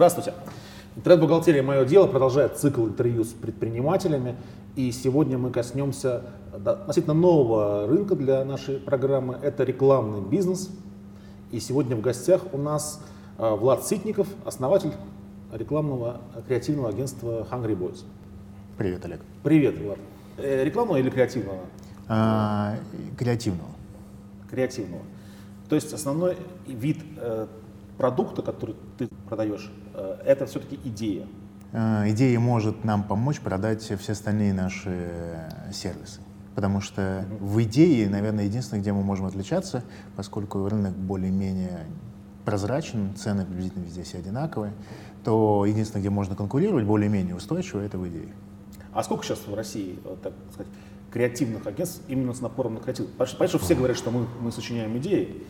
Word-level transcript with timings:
Здравствуйте. 0.00 0.32
Интернет-бухгалтерия 0.96 1.62
«Мое 1.62 1.84
дело» 1.84 2.06
продолжает 2.06 2.56
цикл 2.56 2.86
интервью 2.86 3.22
с 3.22 3.34
предпринимателями. 3.34 4.34
И 4.74 4.92
сегодня 4.92 5.36
мы 5.36 5.50
коснемся 5.50 6.22
относительно 6.54 7.12
нового 7.12 7.86
рынка 7.86 8.14
для 8.14 8.42
нашей 8.46 8.78
программы. 8.78 9.38
Это 9.42 9.62
рекламный 9.62 10.22
бизнес. 10.22 10.70
И 11.50 11.60
сегодня 11.60 11.96
в 11.96 12.00
гостях 12.00 12.40
у 12.54 12.56
нас 12.56 13.04
э, 13.36 13.54
Влад 13.54 13.84
Ситников, 13.84 14.26
основатель 14.46 14.94
рекламного 15.52 16.22
креативного 16.48 16.88
агентства 16.88 17.46
Hungry 17.50 17.76
Boys. 17.76 18.02
Привет, 18.78 19.04
Олег. 19.04 19.20
Привет, 19.42 19.78
Влад. 19.78 19.98
Э, 20.38 20.64
рекламного 20.64 20.96
или 20.96 21.10
креативного? 21.10 21.60
А, 22.08 22.76
креативного. 23.18 23.68
Креативного. 24.50 25.02
То 25.68 25.74
есть 25.74 25.92
основной 25.92 26.38
вид 26.66 26.96
э, 27.18 27.48
продукта, 28.00 28.40
который 28.40 28.76
ты 28.96 29.08
продаешь, 29.28 29.70
это 30.24 30.46
все-таки 30.46 30.78
идея. 30.84 31.26
Э, 31.72 32.04
идея 32.10 32.38
может 32.40 32.84
нам 32.84 33.04
помочь 33.04 33.40
продать 33.40 33.82
все 33.82 34.12
остальные 34.12 34.54
наши 34.54 35.48
сервисы. 35.72 36.20
Потому 36.54 36.80
что 36.80 37.00
mm-hmm. 37.00 37.38
в 37.38 37.62
идее, 37.62 38.08
наверное, 38.08 38.44
единственное, 38.44 38.80
где 38.80 38.92
мы 38.92 39.02
можем 39.02 39.26
отличаться, 39.26 39.84
поскольку 40.16 40.68
рынок 40.68 40.94
более-менее 40.94 41.86
прозрачен, 42.44 43.14
цены 43.14 43.44
приблизительно 43.44 43.84
везде 43.84 44.02
все 44.02 44.18
одинаковые, 44.18 44.72
то 45.24 45.64
единственное, 45.66 46.00
где 46.00 46.10
можно 46.10 46.34
конкурировать 46.34 46.84
более-менее 46.84 47.36
устойчиво, 47.36 47.80
это 47.80 47.98
в 47.98 48.08
идее. 48.08 48.32
А 48.92 49.04
сколько 49.04 49.24
сейчас 49.24 49.46
в 49.46 49.54
России, 49.54 49.98
так 50.22 50.32
сказать, 50.52 50.72
креативных 51.12 51.66
агентств 51.66 52.02
именно 52.08 52.32
с 52.32 52.40
напором 52.40 52.74
на 52.74 52.80
креатив? 52.80 53.06
Понятно, 53.16 53.46
что 53.46 53.58
все 53.58 53.74
говорят, 53.74 53.96
что 53.96 54.10
мы, 54.10 54.26
мы 54.40 54.50
сочиняем 54.50 54.96
идеи, 54.98 55.44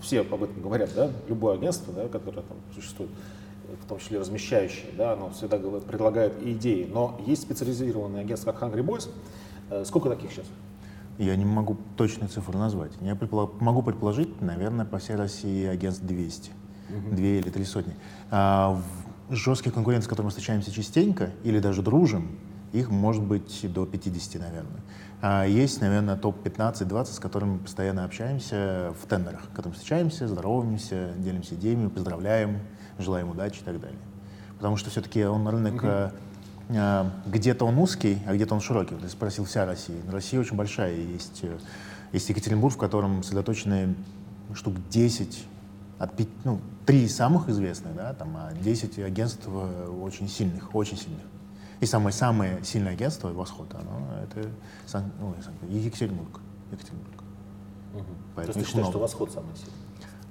все 0.00 0.20
об 0.20 0.42
этом 0.42 0.60
говорят, 0.60 0.90
да, 0.94 1.10
любое 1.28 1.54
агентство, 1.54 1.92
да, 1.92 2.08
которое 2.08 2.42
там 2.42 2.56
существует, 2.74 3.10
в 3.82 3.86
том 3.86 3.98
числе 3.98 4.18
размещающее, 4.18 4.92
да, 4.96 5.12
оно 5.12 5.30
всегда 5.30 5.58
предлагает 5.58 6.42
идеи, 6.42 6.88
но 6.90 7.20
есть 7.26 7.42
специализированные 7.42 8.22
агентства, 8.22 8.52
как 8.52 8.62
Hungry 8.62 8.84
Boys. 8.84 9.10
Э, 9.70 9.84
сколько 9.84 10.08
таких 10.08 10.32
сейчас? 10.32 10.46
Я 11.18 11.34
не 11.36 11.44
могу 11.44 11.76
точную 11.96 12.30
цифру 12.30 12.58
назвать. 12.58 12.92
Я 13.00 13.16
предполаг, 13.16 13.60
могу 13.60 13.82
предположить, 13.82 14.40
наверное, 14.40 14.86
по 14.86 14.98
всей 14.98 15.16
России 15.16 15.66
агентств 15.66 16.04
200, 16.04 16.50
угу. 16.90 17.16
две 17.16 17.40
или 17.40 17.50
три 17.50 17.64
сотни. 17.64 17.94
А 18.30 18.80
в 19.28 19.34
жестких 19.34 19.74
конкурентов, 19.74 20.06
с 20.06 20.08
которыми 20.08 20.26
мы 20.26 20.30
встречаемся 20.30 20.70
частенько 20.70 21.30
или 21.42 21.58
даже 21.58 21.82
дружим, 21.82 22.38
их 22.72 22.90
может 22.90 23.24
быть 23.24 23.66
до 23.72 23.84
50, 23.86 24.40
наверное. 24.40 24.80
А 25.20 25.44
есть, 25.44 25.80
наверное, 25.80 26.16
топ-15-20, 26.16 27.04
с 27.06 27.18
которыми 27.18 27.52
мы 27.52 27.58
постоянно 27.58 28.04
общаемся 28.04 28.94
в 29.02 29.06
тендерах, 29.06 29.48
которым 29.52 29.72
встречаемся, 29.72 30.28
здороваемся, 30.28 31.12
делимся 31.18 31.56
идеями, 31.56 31.88
поздравляем, 31.88 32.60
желаем 32.98 33.30
удачи 33.30 33.60
и 33.60 33.64
так 33.64 33.80
далее. 33.80 33.98
Потому 34.56 34.76
что 34.76 34.90
все-таки 34.90 35.24
он 35.24 35.46
рынок 35.46 35.82
mm-hmm. 35.82 36.12
а, 36.70 37.10
где-то 37.26 37.64
он 37.64 37.78
узкий, 37.78 38.18
а 38.26 38.34
где-то 38.34 38.54
он 38.54 38.60
широкий. 38.60 38.96
Ты 38.96 39.08
спросил 39.08 39.44
вся 39.44 39.64
Россия. 39.64 40.00
Но 40.04 40.12
Россия 40.12 40.40
очень 40.40 40.56
большая. 40.56 40.94
Есть, 40.94 41.40
э, 41.42 41.58
есть 42.12 42.28
Екатеринбург, 42.28 42.74
в 42.74 42.78
котором 42.78 43.22
сосредоточены 43.22 43.94
штук 44.54 44.74
10 44.90 45.44
от 45.98 46.16
5, 46.16 46.28
ну, 46.44 46.60
три 46.86 47.08
самых 47.08 47.48
известных, 47.48 47.94
да, 47.94 48.14
там, 48.14 48.36
а 48.36 48.52
10 48.52 48.98
агентств 49.00 49.46
э, 49.46 49.88
очень 49.88 50.28
сильных, 50.28 50.74
очень 50.74 50.96
сильных. 50.96 51.22
И 51.80 51.86
самое-самое 51.86 52.64
сильное 52.64 52.92
агентство 52.92 53.28
«Восход», 53.28 53.72
оно 53.74 54.22
это 54.22 54.48
Сан, 54.86 55.12
ну, 55.20 55.34
Екатеринбург. 55.68 56.40
Екатеринбург. 56.72 57.22
Угу. 57.94 58.04
Поэтому 58.34 58.52
То 58.54 58.58
есть 58.58 58.58
ты 58.58 58.64
считаешь, 58.66 58.88
что 58.88 58.98
«Восход» 58.98 59.32
самый 59.32 59.54
сильный? 59.54 59.87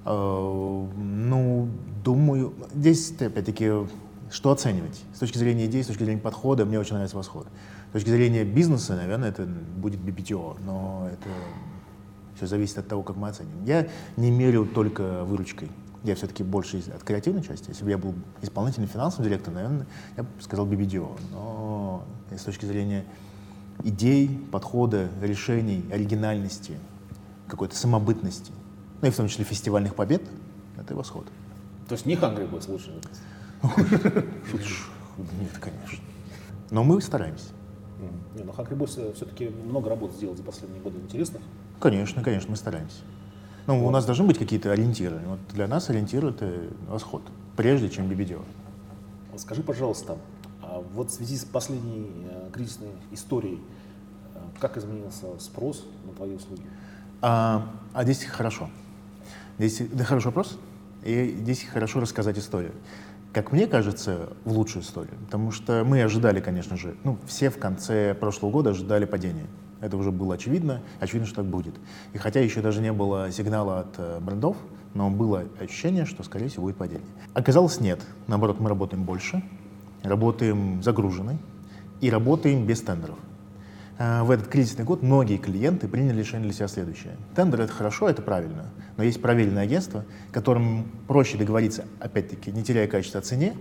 Uh, 0.08 0.88
ну, 0.96 1.68
думаю, 2.02 2.54
здесь, 2.74 3.12
опять-таки, 3.20 3.70
что 4.30 4.50
оценивать? 4.50 5.02
С 5.14 5.18
точки 5.18 5.36
зрения 5.36 5.66
идей, 5.66 5.84
с 5.84 5.88
точки 5.88 6.04
зрения 6.04 6.20
подхода, 6.20 6.64
мне 6.64 6.78
очень 6.78 6.94
нравится 6.94 7.16
«Восход». 7.16 7.46
С 7.90 7.92
точки 7.92 8.08
зрения 8.08 8.44
бизнеса, 8.44 8.96
наверное, 8.96 9.28
это 9.28 9.44
будет 9.44 10.00
BPTO, 10.00 10.58
но 10.64 11.08
это 11.12 11.28
все 12.36 12.46
зависит 12.46 12.78
от 12.78 12.88
того, 12.88 13.02
как 13.02 13.16
мы 13.16 13.28
оценим. 13.28 13.64
Я 13.66 13.88
не 14.16 14.30
мерю 14.30 14.64
только 14.64 15.24
выручкой 15.24 15.68
я 16.04 16.14
все-таки 16.14 16.42
больше 16.42 16.82
от 16.94 17.02
креативной 17.02 17.42
части. 17.42 17.68
Если 17.68 17.84
бы 17.84 17.90
я 17.90 17.98
был 17.98 18.14
исполнительным 18.42 18.88
финансовым 18.88 19.28
директором, 19.28 19.54
наверное, 19.56 19.86
я 20.16 20.22
бы 20.22 20.28
сказал 20.40 20.66
BBDO. 20.66 21.18
Но 21.32 22.04
с 22.30 22.42
точки 22.42 22.66
зрения 22.66 23.04
идей, 23.84 24.46
подхода, 24.52 25.08
решений, 25.20 25.84
оригинальности, 25.92 26.78
какой-то 27.48 27.76
самобытности, 27.76 28.52
ну 29.00 29.08
и 29.08 29.10
в 29.10 29.16
том 29.16 29.28
числе 29.28 29.44
фестивальных 29.44 29.94
побед, 29.94 30.22
это 30.76 30.94
восход. 30.94 31.26
То 31.88 31.94
есть 31.94 32.06
не 32.06 32.14
Hungry 32.14 32.50
Boys 32.50 32.70
лучше? 32.70 32.92
Нет, 33.62 35.58
конечно. 35.60 35.98
Но 36.70 36.84
мы 36.84 37.00
стараемся. 37.00 37.48
Не, 38.36 38.44
но 38.44 38.52
Hungry 38.52 38.76
Boys 38.76 39.14
все-таки 39.14 39.48
много 39.48 39.90
работ 39.90 40.12
сделал 40.12 40.36
за 40.36 40.42
последние 40.42 40.82
годы 40.82 40.98
интересных. 40.98 41.42
Конечно, 41.80 42.22
конечно, 42.22 42.50
мы 42.50 42.56
стараемся. 42.56 42.98
Ну, 43.66 43.86
у 43.86 43.90
нас 43.90 44.06
должны 44.06 44.24
быть 44.24 44.38
какие-то 44.38 44.72
ориентиры. 44.72 45.20
Вот 45.26 45.40
для 45.52 45.66
нас 45.66 45.90
ориентир— 45.90 46.24
это 46.26 46.70
восход, 46.88 47.22
прежде 47.56 47.90
чем 47.90 48.08
BBDO. 48.08 48.42
Скажи, 49.36 49.62
пожалуйста, 49.62 50.16
а 50.62 50.82
вот 50.94 51.10
в 51.10 51.12
связи 51.12 51.36
с 51.36 51.44
последней 51.44 52.10
э, 52.30 52.50
кризисной 52.52 52.88
историей, 53.12 53.60
э, 54.34 54.38
как 54.58 54.76
изменился 54.76 55.26
спрос 55.38 55.84
на 56.06 56.12
твои 56.12 56.34
услуги? 56.34 56.62
А, 57.20 57.68
а 57.92 58.04
здесь 58.04 58.24
хорошо. 58.24 58.70
Здесь 59.58 59.82
да, 59.92 60.04
хороший 60.04 60.26
вопрос. 60.26 60.58
И 61.04 61.36
здесь 61.40 61.64
хорошо 61.64 62.00
рассказать 62.00 62.38
историю. 62.38 62.72
Как 63.32 63.52
мне 63.52 63.66
кажется, 63.66 64.30
в 64.44 64.52
лучшую 64.52 64.82
историю. 64.82 65.14
Потому 65.26 65.50
что 65.50 65.84
мы 65.84 66.02
ожидали, 66.02 66.40
конечно 66.40 66.76
же, 66.76 66.96
ну, 67.04 67.18
все 67.26 67.50
в 67.50 67.58
конце 67.58 68.14
прошлого 68.14 68.50
года 68.50 68.70
ожидали 68.70 69.04
падения. 69.04 69.46
Это 69.80 69.96
уже 69.96 70.10
было 70.10 70.34
очевидно, 70.34 70.80
очевидно, 70.98 71.26
что 71.26 71.36
так 71.36 71.46
будет. 71.46 71.74
И 72.12 72.18
хотя 72.18 72.40
еще 72.40 72.60
даже 72.62 72.80
не 72.80 72.92
было 72.92 73.30
сигнала 73.30 73.80
от 73.80 73.94
э, 73.98 74.18
брендов, 74.20 74.56
но 74.94 75.10
было 75.10 75.44
ощущение, 75.60 76.04
что, 76.04 76.22
скорее 76.24 76.48
всего, 76.48 76.64
будет 76.64 76.76
падение. 76.76 77.06
Оказалось, 77.34 77.80
нет. 77.80 78.00
Наоборот, 78.26 78.58
мы 78.58 78.68
работаем 78.68 79.04
больше, 79.04 79.42
работаем 80.02 80.82
загруженной 80.82 81.38
и 82.00 82.10
работаем 82.10 82.66
без 82.66 82.80
тендеров. 82.80 83.18
Э, 83.98 84.22
в 84.22 84.30
этот 84.30 84.48
кризисный 84.48 84.84
год 84.84 85.02
многие 85.02 85.36
клиенты 85.36 85.88
приняли 85.88 86.20
решение 86.20 86.44
для 86.44 86.52
себя 86.52 86.68
следующее. 86.68 87.16
Тендер— 87.34 87.60
это 87.62 87.72
хорошо, 87.72 88.08
это 88.08 88.22
правильно, 88.22 88.66
но 88.96 89.02
есть 89.02 89.20
проверенное 89.20 89.64
агентство, 89.64 90.04
которым 90.32 90.86
проще 91.06 91.36
договориться, 91.36 91.84
опять-таки, 92.00 92.52
не 92.52 92.62
теряя 92.62 92.86
качество 92.86 93.20
цене, 93.20 93.54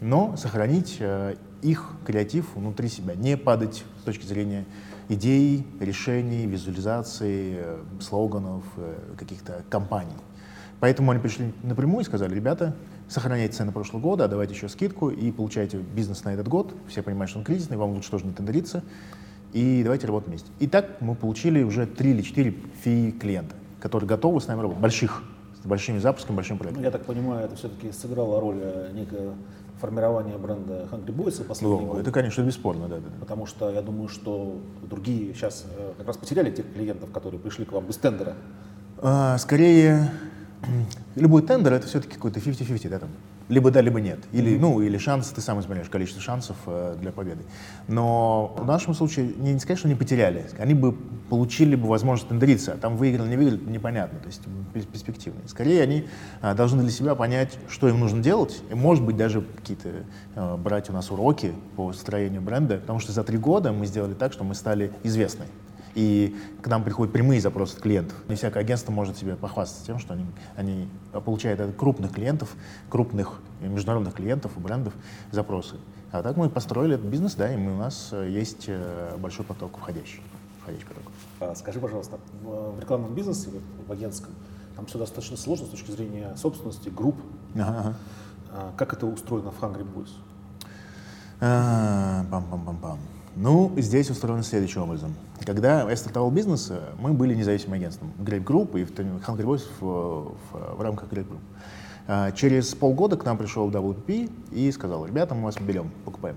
но 0.00 0.36
сохранить 0.36 0.96
э, 0.98 1.36
их 1.62 1.90
креатив 2.04 2.56
внутри 2.56 2.88
себя, 2.88 3.14
не 3.14 3.36
падать 3.36 3.84
с 4.00 4.04
точки 4.04 4.26
зрения 4.26 4.64
идей, 5.08 5.64
решений, 5.78 6.46
визуализации, 6.46 7.56
э, 7.58 7.82
слоганов, 8.00 8.64
каких-то 9.16 9.62
компаний. 9.70 10.16
Поэтому 10.80 11.12
они 11.12 11.20
пришли 11.20 11.52
напрямую 11.62 12.02
и 12.02 12.04
сказали, 12.04 12.34
ребята, 12.34 12.74
сохраняйте 13.08 13.54
цены 13.54 13.70
прошлого 13.70 14.02
года, 14.02 14.24
а 14.24 14.28
давайте 14.28 14.54
еще 14.54 14.68
скидку 14.68 15.10
и 15.10 15.30
получайте 15.30 15.78
бизнес 15.78 16.24
на 16.24 16.34
этот 16.34 16.48
год. 16.48 16.74
Все 16.88 17.02
понимают, 17.02 17.30
что 17.30 17.38
он 17.38 17.44
кризисный, 17.44 17.76
вам 17.76 17.90
лучше 17.90 18.10
тоже 18.10 18.26
не 18.26 18.32
тендериться. 18.32 18.82
И 19.52 19.82
давайте 19.82 20.06
работать 20.06 20.28
вместе. 20.28 20.50
И 20.60 20.66
так 20.66 21.00
мы 21.00 21.14
получили 21.14 21.62
уже 21.62 21.86
три 21.86 22.12
или 22.12 22.22
четыре 22.22 22.54
фи 22.82 23.12
клиента, 23.12 23.54
которые 23.80 24.08
готовы 24.08 24.40
с 24.40 24.46
нами 24.46 24.60
работать, 24.60 24.80
больших, 24.80 25.22
с 25.62 25.66
большими 25.66 25.98
запусками, 25.98 26.36
большим 26.36 26.58
проектом. 26.58 26.82
Ну, 26.82 26.86
я 26.86 26.90
так 26.90 27.04
понимаю, 27.04 27.44
это 27.44 27.56
все-таки 27.56 27.92
сыграло 27.92 28.40
роль 28.40 28.58
э, 28.60 28.90
некая 28.94 29.34
формирования 29.80 30.38
бренда 30.38 30.88
Hungry 30.90 31.14
Boys 31.14 31.44
последние 31.44 31.86
годы. 31.86 32.00
Это, 32.00 32.12
конечно, 32.12 32.42
бесспорно, 32.42 32.88
да, 32.88 32.96
да. 32.96 33.08
Потому 33.20 33.46
что 33.46 33.70
я 33.70 33.82
думаю, 33.82 34.08
что 34.08 34.58
другие 34.82 35.34
сейчас 35.34 35.66
э, 35.76 35.92
как 35.98 36.06
раз 36.06 36.16
потеряли 36.16 36.50
тех 36.50 36.72
клиентов, 36.72 37.10
которые 37.10 37.40
пришли 37.40 37.64
к 37.64 37.72
вам 37.72 37.86
без 37.86 37.96
тендера. 37.96 38.34
А, 38.98 39.36
скорее, 39.38 40.10
любой 41.16 41.42
тендер 41.42 41.74
это 41.74 41.88
все-таки 41.88 42.14
какой-то 42.14 42.38
50-50, 42.40 42.88
да, 42.88 42.98
там, 43.00 43.10
либо 43.48 43.70
да, 43.70 43.80
либо 43.80 44.00
нет. 44.00 44.20
Или, 44.32 44.56
ну, 44.56 44.80
или 44.80 44.98
шанс, 44.98 45.28
ты 45.28 45.40
сам 45.40 45.60
измеряешь 45.60 45.88
количество 45.88 46.22
шансов 46.22 46.56
э, 46.66 46.96
для 47.00 47.12
победы. 47.12 47.42
Но 47.88 48.54
в 48.58 48.66
нашем 48.66 48.94
случае, 48.94 49.32
не, 49.36 49.52
не 49.52 49.60
сказать, 49.60 49.78
что 49.78 49.88
они 49.88 49.96
потеряли, 49.96 50.46
они 50.58 50.74
бы 50.74 50.92
получили 50.92 51.74
бы 51.76 51.88
возможность 51.88 52.28
тендериться, 52.28 52.72
а 52.72 52.76
там 52.76 52.96
выиграли, 52.96 53.28
не 53.28 53.36
выиграли, 53.36 53.60
непонятно, 53.70 54.18
то 54.18 54.26
есть 54.26 54.42
перспективные. 54.92 55.48
Скорее, 55.48 55.82
они 55.82 56.06
э, 56.40 56.54
должны 56.54 56.82
для 56.82 56.92
себя 56.92 57.14
понять, 57.14 57.58
что 57.68 57.88
им 57.88 58.00
нужно 58.00 58.22
делать, 58.22 58.62
и, 58.70 58.74
может 58.74 59.04
быть, 59.04 59.16
даже 59.16 59.42
какие-то 59.42 59.88
э, 60.34 60.56
брать 60.56 60.90
у 60.90 60.92
нас 60.92 61.10
уроки 61.10 61.52
по 61.76 61.92
строению 61.92 62.42
бренда, 62.42 62.78
потому 62.78 62.98
что 62.98 63.12
за 63.12 63.24
три 63.24 63.38
года 63.38 63.72
мы 63.72 63.86
сделали 63.86 64.14
так, 64.14 64.32
что 64.32 64.44
мы 64.44 64.54
стали 64.54 64.92
известны. 65.02 65.44
И 65.94 66.34
к 66.62 66.68
нам 66.68 66.84
приходят 66.84 67.12
прямые 67.12 67.40
запросы 67.40 67.76
от 67.76 67.82
клиентов. 67.82 68.16
Не 68.28 68.36
всякое 68.36 68.60
агентство 68.60 68.92
может 68.92 69.18
себе 69.18 69.36
похвастаться 69.36 69.84
тем, 69.84 69.98
что 69.98 70.14
они, 70.14 70.24
они 70.56 70.88
получают 71.24 71.60
от 71.60 71.76
крупных 71.76 72.12
клиентов, 72.12 72.54
крупных 72.88 73.40
международных 73.60 74.14
клиентов 74.14 74.52
и 74.56 74.60
брендов 74.60 74.94
запросы. 75.30 75.76
А 76.10 76.22
так 76.22 76.36
мы 76.36 76.48
построили 76.50 76.94
этот 76.94 77.06
бизнес, 77.06 77.34
да, 77.34 77.52
и 77.52 77.56
мы, 77.56 77.72
у 77.72 77.78
нас 77.78 78.10
э, 78.12 78.28
есть 78.30 78.64
э, 78.68 79.16
большой 79.18 79.46
поток 79.46 79.78
входящий. 79.78 80.22
входящий 80.62 80.86
поток. 80.86 81.04
А 81.40 81.54
скажи, 81.54 81.80
пожалуйста, 81.80 82.18
в 82.42 82.78
рекламном 82.78 83.14
бизнесе, 83.14 83.48
в 83.86 83.92
агентском, 83.92 84.32
там 84.76 84.86
все 84.86 84.98
достаточно 84.98 85.36
сложно 85.36 85.66
с 85.66 85.70
точки 85.70 85.90
зрения 85.90 86.34
собственности, 86.36 86.90
групп. 86.90 87.16
Ага. 87.54 87.94
А 88.50 88.72
как 88.76 88.92
это 88.92 89.06
устроено 89.06 89.50
в 89.50 89.62
Hungry 89.62 89.86
Boys? 89.90 90.10
А, 91.40 92.24
Пам-пам-пам-пам. 92.30 92.98
Ну, 93.34 93.72
здесь 93.78 94.10
устроено 94.10 94.42
следующим 94.42 94.82
образом. 94.82 95.14
Когда 95.44 95.88
я 95.88 95.96
стартовал 95.96 96.30
бизнес, 96.30 96.70
мы 96.98 97.14
были 97.14 97.34
независимым 97.34 97.74
агентством. 97.74 98.12
Grape 98.18 98.44
Group 98.44 98.78
и 98.78 98.84
Hungry 98.84 99.44
Boys 99.44 99.62
в, 99.80 100.34
в, 100.52 100.76
в 100.76 100.80
рамках 100.80 101.08
Grape 101.08 101.26
Group. 101.28 101.40
А, 102.06 102.32
через 102.32 102.74
полгода 102.74 103.16
к 103.16 103.24
нам 103.24 103.38
пришел 103.38 103.70
WPP 103.70 104.30
и 104.50 104.70
сказал, 104.72 105.06
ребята, 105.06 105.34
мы 105.34 105.44
вас 105.44 105.56
берем, 105.56 105.90
покупаем. 106.04 106.36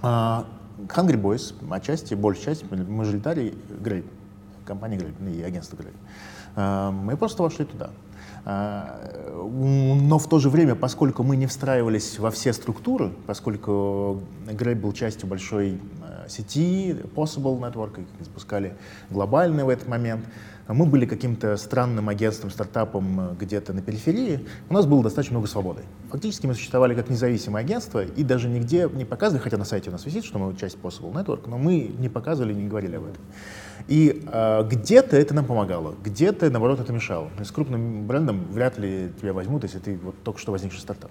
А, 0.00 0.46
Hungry 0.86 1.20
Boys, 1.20 1.54
отчасти, 1.70 2.14
большая 2.14 2.54
часть, 2.54 2.70
мажоритарий 2.70 3.54
Grape, 3.68 4.06
компания 4.64 4.98
Grape 4.98 5.36
и 5.36 5.42
агентство 5.42 5.76
Grape. 5.76 5.96
А, 6.54 6.92
мы 6.92 7.16
просто 7.16 7.42
вошли 7.42 7.64
туда. 7.64 7.90
Но 8.48 10.18
в 10.18 10.26
то 10.26 10.38
же 10.38 10.48
время, 10.48 10.74
поскольку 10.74 11.22
мы 11.22 11.36
не 11.36 11.46
встраивались 11.46 12.18
во 12.18 12.30
все 12.30 12.54
структуры, 12.54 13.12
поскольку 13.26 14.22
Grape 14.46 14.76
был 14.76 14.92
частью 14.92 15.28
большой 15.28 15.78
сети 16.28 16.96
Possible 17.14 17.58
Network, 17.58 18.04
запускали 18.20 18.76
глобальный 19.10 19.64
в 19.64 19.68
этот 19.68 19.88
момент, 19.88 20.24
мы 20.68 20.84
были 20.84 21.06
каким-то 21.06 21.56
странным 21.56 22.08
агентством, 22.08 22.50
стартапом 22.50 23.20
э, 23.20 23.34
где-то 23.40 23.72
на 23.72 23.80
периферии, 23.80 24.46
у 24.68 24.74
нас 24.74 24.84
было 24.84 25.02
достаточно 25.02 25.34
много 25.34 25.48
свободы. 25.48 25.82
Фактически 26.10 26.46
мы 26.46 26.54
существовали 26.54 26.94
как 26.94 27.08
независимое 27.08 27.62
агентство 27.62 28.04
и 28.04 28.22
даже 28.22 28.48
нигде 28.48 28.88
не 28.92 29.06
показывали, 29.06 29.42
хотя 29.42 29.56
на 29.56 29.64
сайте 29.64 29.88
у 29.88 29.92
нас 29.92 30.04
висит, 30.04 30.24
что 30.24 30.38
мы 30.38 30.54
часть 30.56 30.76
Possible 30.76 31.12
Network, 31.12 31.48
но 31.48 31.56
мы 31.56 31.90
не 31.98 32.10
показывали, 32.10 32.52
не 32.52 32.68
говорили 32.68 32.96
об 32.96 33.04
этом. 33.04 33.22
И 33.86 34.22
э, 34.30 34.68
где-то 34.68 35.16
это 35.16 35.34
нам 35.34 35.46
помогало, 35.46 35.94
где-то, 36.04 36.50
наоборот, 36.50 36.80
это 36.80 36.92
мешало. 36.92 37.30
С 37.42 37.50
крупным 37.50 38.06
брендом 38.06 38.44
вряд 38.52 38.78
ли 38.78 39.10
тебя 39.20 39.32
возьмут, 39.32 39.62
если 39.62 39.78
ты 39.78 39.96
вот 39.96 40.22
только 40.22 40.38
что 40.38 40.52
возникший 40.52 40.80
стартап. 40.80 41.10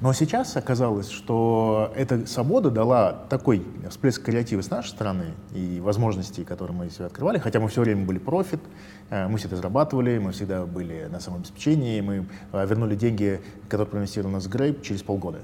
Но 0.00 0.12
сейчас 0.12 0.56
оказалось, 0.56 1.08
что 1.08 1.90
эта 1.96 2.26
свобода 2.26 2.70
дала 2.70 3.12
такой 3.30 3.64
всплеск 3.88 4.22
креатива 4.22 4.60
с 4.60 4.68
нашей 4.68 4.88
стороны 4.88 5.32
и 5.54 5.80
возможностей, 5.80 6.44
которые 6.44 6.76
мы 6.76 6.90
себе 6.90 7.06
открывали, 7.06 7.38
хотя 7.38 7.60
мы 7.60 7.68
все 7.68 7.80
время 7.80 8.04
были 8.04 8.18
профит, 8.18 8.60
э, 9.08 9.26
мы 9.26 9.38
всегда 9.38 9.56
зарабатывали, 9.56 10.18
мы 10.18 10.32
всегда 10.32 10.66
были 10.66 11.08
на 11.10 11.18
самообеспечении, 11.18 12.02
мы 12.02 12.26
э, 12.52 12.66
вернули 12.66 12.94
деньги, 12.94 13.40
которые 13.70 13.86
проинвестировали 13.86 14.32
у 14.32 14.34
нас 14.34 14.46
Грейп 14.46 14.82
через 14.82 15.02
полгода. 15.02 15.38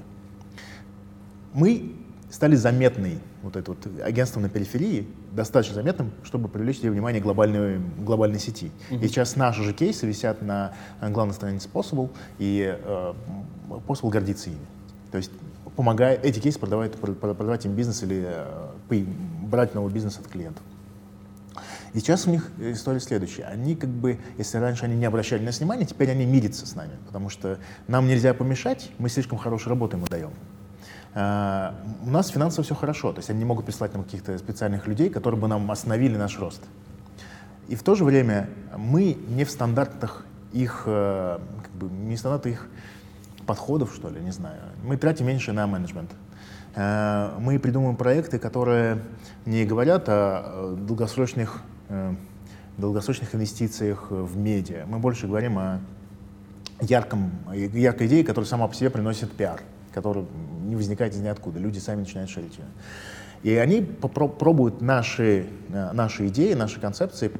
Мы 1.53 1.95
стали 2.33 2.55
заметной, 2.55 3.19
вот 3.43 3.55
это 3.55 3.71
вот 3.71 3.87
агентство 4.03 4.39
на 4.39 4.49
периферии, 4.49 5.07
достаточно 5.31 5.75
заметным, 5.75 6.11
чтобы 6.23 6.49
привлечь 6.49 6.79
внимание 6.79 7.21
глобальной, 7.21 7.79
глобальной 7.99 8.39
сети. 8.39 8.71
Mm-hmm. 8.89 9.05
И 9.05 9.07
сейчас 9.07 9.35
наши 9.35 9.61
же 9.61 9.71
кейсы 9.71 10.07
висят 10.07 10.41
на 10.41 10.73
главной 10.99 11.35
странице 11.35 11.69
Possible, 11.71 12.09
и 12.39 12.75
э, 12.75 13.13
Possible 13.87 14.09
гордится 14.09 14.49
ими. 14.49 14.65
То 15.11 15.17
есть 15.17 15.29
помогая, 15.75 16.15
эти 16.15 16.39
кейсы 16.39 16.57
продавать, 16.57 16.93
продавать 16.93 17.65
им 17.65 17.73
бизнес 17.73 18.01
или 18.01 18.25
э, 18.25 19.05
брать 19.43 19.75
новый 19.75 19.93
бизнес 19.93 20.17
от 20.17 20.27
клиентов. 20.27 20.63
И 21.93 21.99
сейчас 21.99 22.25
у 22.25 22.31
них 22.31 22.49
история 22.57 22.99
следующая. 22.99 23.43
Они 23.43 23.75
как 23.75 23.91
бы, 23.91 24.17
если 24.39 24.57
раньше 24.57 24.85
они 24.85 24.95
не 24.95 25.05
обращали 25.05 25.41
на 25.41 25.47
нас 25.47 25.59
внимания, 25.59 25.85
теперь 25.85 26.09
они 26.09 26.25
мирятся 26.25 26.65
с 26.65 26.73
нами, 26.73 26.93
потому 27.05 27.29
что 27.29 27.59
нам 27.87 28.07
нельзя 28.07 28.33
помешать, 28.33 28.89
мы 28.97 29.09
слишком 29.09 29.37
хорошую 29.37 29.69
работу 29.69 29.97
им 29.97 30.05
даем. 30.05 30.31
Uh, 31.15 31.75
у 32.07 32.09
нас 32.09 32.29
финансово 32.29 32.63
все 32.63 32.73
хорошо, 32.73 33.11
то 33.11 33.19
есть 33.19 33.29
они 33.29 33.37
не 33.37 33.45
могут 33.45 33.65
прислать 33.65 33.93
нам 33.93 34.03
каких-то 34.03 34.35
специальных 34.39 34.87
людей, 34.87 35.11
которые 35.11 35.39
бы 35.39 35.47
нам 35.47 35.69
остановили 35.69 36.17
наш 36.17 36.39
рост. 36.39 36.61
И 37.67 37.75
в 37.75 37.83
то 37.83 37.93
же 37.93 38.03
время 38.03 38.49
мы 38.75 39.15
не 39.27 39.45
в 39.45 39.51
стандартах 39.51 40.25
их, 40.53 40.83
uh, 40.87 41.39
как 41.61 41.71
бы, 41.73 41.87
не 41.87 42.17
стандартах 42.17 42.53
их 42.53 42.67
подходов, 43.45 43.93
что 43.93 44.09
ли, 44.09 44.21
не 44.21 44.31
знаю. 44.31 44.59
Мы 44.83 44.97
тратим 44.97 45.27
меньше 45.27 45.51
на 45.53 45.67
менеджмент. 45.67 46.09
Uh, 46.73 47.39
мы 47.39 47.59
придумываем 47.59 47.95
проекты, 47.95 48.39
которые 48.39 49.03
не 49.45 49.65
говорят 49.65 50.05
о 50.07 50.75
долгосрочных, 50.75 51.61
долгосрочных 52.79 53.35
инвестициях 53.35 54.07
в 54.09 54.35
медиа. 54.35 54.85
Мы 54.87 54.97
больше 54.97 55.27
говорим 55.27 55.59
о 55.59 55.79
ярком, 56.81 57.31
яркой 57.53 58.07
идее, 58.07 58.23
которая 58.23 58.47
сама 58.47 58.67
по 58.67 58.73
себе 58.73 58.89
приносит 58.89 59.31
пиар 59.31 59.61
который 59.93 60.25
не 60.65 60.75
возникает 60.75 61.13
из 61.13 61.19
ниоткуда. 61.19 61.59
Люди 61.59 61.79
сами 61.79 62.01
начинают 62.01 62.29
шарить 62.29 62.57
ее. 62.57 62.65
И 63.43 63.55
они 63.55 63.81
пробуют 63.81 64.81
наши, 64.81 65.47
э, 65.69 65.91
наши 65.91 66.27
идеи, 66.27 66.53
наши 66.53 66.79
концепции 66.79 67.31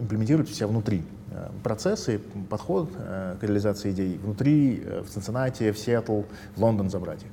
имплементировать 0.00 0.50
у 0.50 0.54
себя 0.54 0.68
внутри. 0.68 1.02
Э, 1.32 1.50
процессы, 1.64 2.20
подход 2.48 2.90
э, 2.96 3.36
к 3.40 3.42
реализации 3.42 3.90
идей 3.90 4.18
внутри, 4.18 4.82
в 5.04 5.08
Цинциннати, 5.08 5.72
в 5.72 5.78
Сиэтл, 5.78 6.22
в 6.56 6.62
Лондон 6.62 6.90
забрать 6.90 7.22
их. 7.22 7.28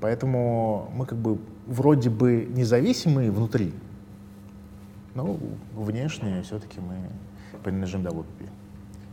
Поэтому 0.00 0.90
мы 0.94 1.04
как 1.04 1.18
бы 1.18 1.38
вроде 1.66 2.08
бы 2.08 2.48
независимые 2.48 3.30
внутри, 3.30 3.74
но 5.14 5.38
внешне 5.74 6.40
все-таки 6.42 6.80
мы 6.80 6.96
принадлежим 7.62 8.06
WPP. 8.06 8.48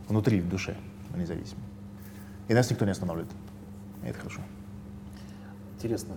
Внутри, 0.08 0.40
в 0.40 0.48
душе 0.48 0.74
мы 1.10 1.18
независимы. 1.18 1.60
И 2.48 2.54
нас 2.54 2.70
никто 2.70 2.86
не 2.86 2.92
останавливает. 2.92 3.30
Это 4.02 4.18
хорошо. 4.18 4.40
Интересная 5.76 6.16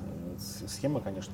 схема, 0.67 0.99
конечно. 1.01 1.33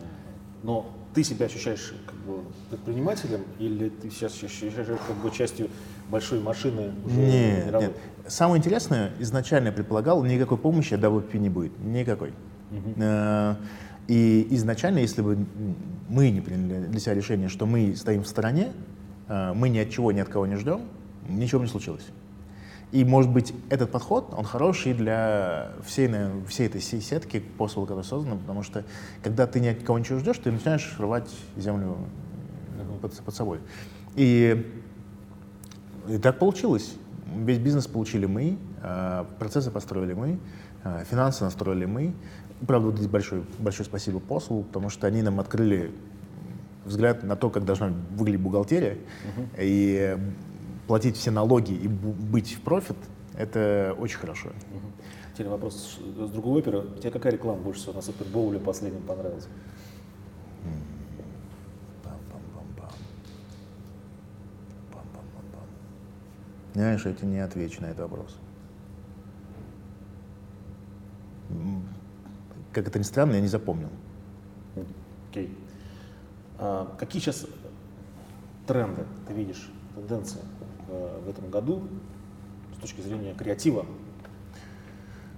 Но 0.63 0.91
ты 1.13 1.23
себя 1.23 1.45
ощущаешь 1.45 1.93
как 2.05 2.15
бы 2.15 2.41
предпринимателем 2.69 3.41
или 3.59 3.89
ты 3.89 4.09
сейчас 4.09 4.33
ощущаешь 4.43 4.87
как 4.87 5.15
бы 5.17 5.31
частью 5.31 5.69
большой 6.09 6.39
машины? 6.41 6.93
Уже 7.05 7.15
нет, 7.15 7.73
нет. 7.73 7.97
Самое 8.27 8.59
интересное, 8.59 9.11
изначально 9.19 9.67
я 9.67 9.71
предполагал, 9.71 10.23
никакой 10.23 10.57
помощи 10.57 10.93
от 10.93 11.01
WP 11.01 11.37
не 11.37 11.49
будет. 11.49 11.77
Никакой. 11.79 12.33
Угу. 12.71 13.03
И 14.07 14.47
изначально, 14.51 14.99
если 14.99 15.21
бы 15.21 15.45
мы 16.09 16.31
не 16.31 16.41
приняли 16.41 16.85
для 16.87 16.99
себя 16.99 17.13
решение, 17.13 17.49
что 17.49 17.65
мы 17.65 17.95
стоим 17.95 18.23
в 18.23 18.27
стороне, 18.27 18.71
э, 19.27 19.53
мы 19.53 19.67
ни 19.67 19.79
от 19.79 19.89
чего, 19.89 20.13
ни 20.13 20.19
от 20.19 20.29
кого 20.29 20.45
не 20.45 20.55
ждем, 20.55 20.81
ничего 21.27 21.59
бы 21.59 21.65
не 21.65 21.71
случилось. 21.71 22.05
И, 22.91 23.03
может 23.03 23.31
быть, 23.31 23.53
этот 23.69 23.91
подход, 23.91 24.33
он 24.35 24.45
хороший 24.45 24.93
для 24.93 25.71
всей, 25.85 26.09
всей 26.47 26.67
этой 26.67 26.79
сетки 26.79 27.43
посыл, 27.57 27.85
который 27.85 28.03
создан, 28.03 28.39
потому 28.39 28.63
что, 28.63 28.85
когда 29.21 29.45
ты 29.45 29.59
ни 29.59 29.67
от 29.67 29.83
кого 29.83 29.99
ничего 29.99 30.19
ждешь, 30.19 30.37
ты 30.37 30.51
начинаешь 30.51 30.95
рвать 30.97 31.29
землю 31.57 31.97
под, 33.01 33.13
под 33.13 33.35
собой. 33.35 33.59
И, 34.15 34.65
и 36.07 36.17
так 36.17 36.39
получилось. 36.39 36.95
Весь 37.35 37.57
бизнес 37.57 37.87
получили 37.87 38.25
мы, 38.25 38.57
а, 38.81 39.27
процессы 39.37 39.69
построили 39.69 40.13
мы, 40.13 40.39
а, 40.83 41.03
финансы 41.03 41.43
настроили 41.43 41.85
мы. 41.85 42.13
Правда, 42.65 42.87
вот 42.87 42.95
здесь 42.95 43.09
большое, 43.09 43.43
большое 43.59 43.85
спасибо 43.85 44.19
послу, 44.19 44.63
потому 44.63 44.89
что 44.89 45.07
они 45.07 45.21
нам 45.21 45.41
открыли 45.41 45.91
взгляд 46.85 47.23
на 47.23 47.35
то, 47.35 47.49
как 47.49 47.65
должна 47.65 47.91
выглядеть 48.15 48.41
бухгалтерия. 48.41 48.93
Uh-huh. 48.93 49.49
И 49.59 50.17
платить 50.87 51.17
все 51.17 51.31
налоги 51.31 51.73
и 51.73 51.87
быть 51.87 52.53
в 52.53 52.61
профит, 52.61 52.97
это 53.35 53.95
очень 53.99 54.17
хорошо. 54.17 54.49
Теперь 55.33 55.49
вопрос 55.49 55.99
с 56.17 56.29
другой 56.31 56.61
оперы. 56.61 56.83
Тебе 56.99 57.11
какая 57.11 57.33
реклама 57.33 57.61
больше 57.61 57.81
всего 57.81 57.93
на 57.93 58.01
Супербоуле 58.01 58.59
последнем 58.59 59.01
понравилась? 59.03 59.47
Знаешь, 66.73 67.05
я 67.05 67.13
тебе 67.13 67.29
не 67.29 67.39
отвечу 67.39 67.81
на 67.81 67.87
этот 67.87 68.01
вопрос. 68.01 68.37
Как 72.71 72.87
это 72.87 72.99
ни 72.99 73.03
странно, 73.03 73.33
я 73.33 73.41
не 73.41 73.47
запомнил. 73.47 73.89
Окей. 75.31 75.47
Okay. 75.47 75.57
А, 76.59 76.95
какие 76.99 77.19
сейчас 77.19 77.47
тренды 78.67 79.05
ты 79.27 79.33
видишь, 79.33 79.71
тенденции? 79.95 80.39
Э, 80.87 81.19
в 81.25 81.29
этом 81.29 81.49
году 81.49 81.83
с 82.77 82.81
точки 82.81 83.01
зрения 83.01 83.33
креатива? 83.33 83.85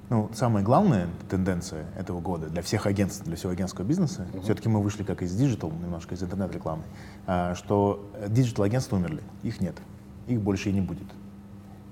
Ну, 0.09 0.29
самая 0.33 0.63
главная 0.63 1.07
тенденция 1.29 1.85
этого 1.95 2.19
года 2.19 2.47
для 2.47 2.61
всех 2.63 2.87
агентств, 2.87 3.25
для 3.25 3.35
всего 3.35 3.51
агентского 3.51 3.85
бизнеса, 3.85 4.25
uh-huh. 4.33 4.41
все-таки 4.41 4.67
мы 4.67 4.81
вышли 4.81 5.03
как 5.03 5.21
из 5.21 5.35
digital, 5.35 5.71
немножко 5.71 6.15
из 6.15 6.23
интернет-рекламы, 6.23 6.83
а, 7.27 7.53
что 7.53 8.09
digital-агентства 8.27 8.95
умерли, 8.95 9.21
их 9.43 9.61
нет, 9.61 9.75
их 10.27 10.41
больше 10.41 10.69
и 10.69 10.73
не 10.73 10.81
будет. 10.81 11.05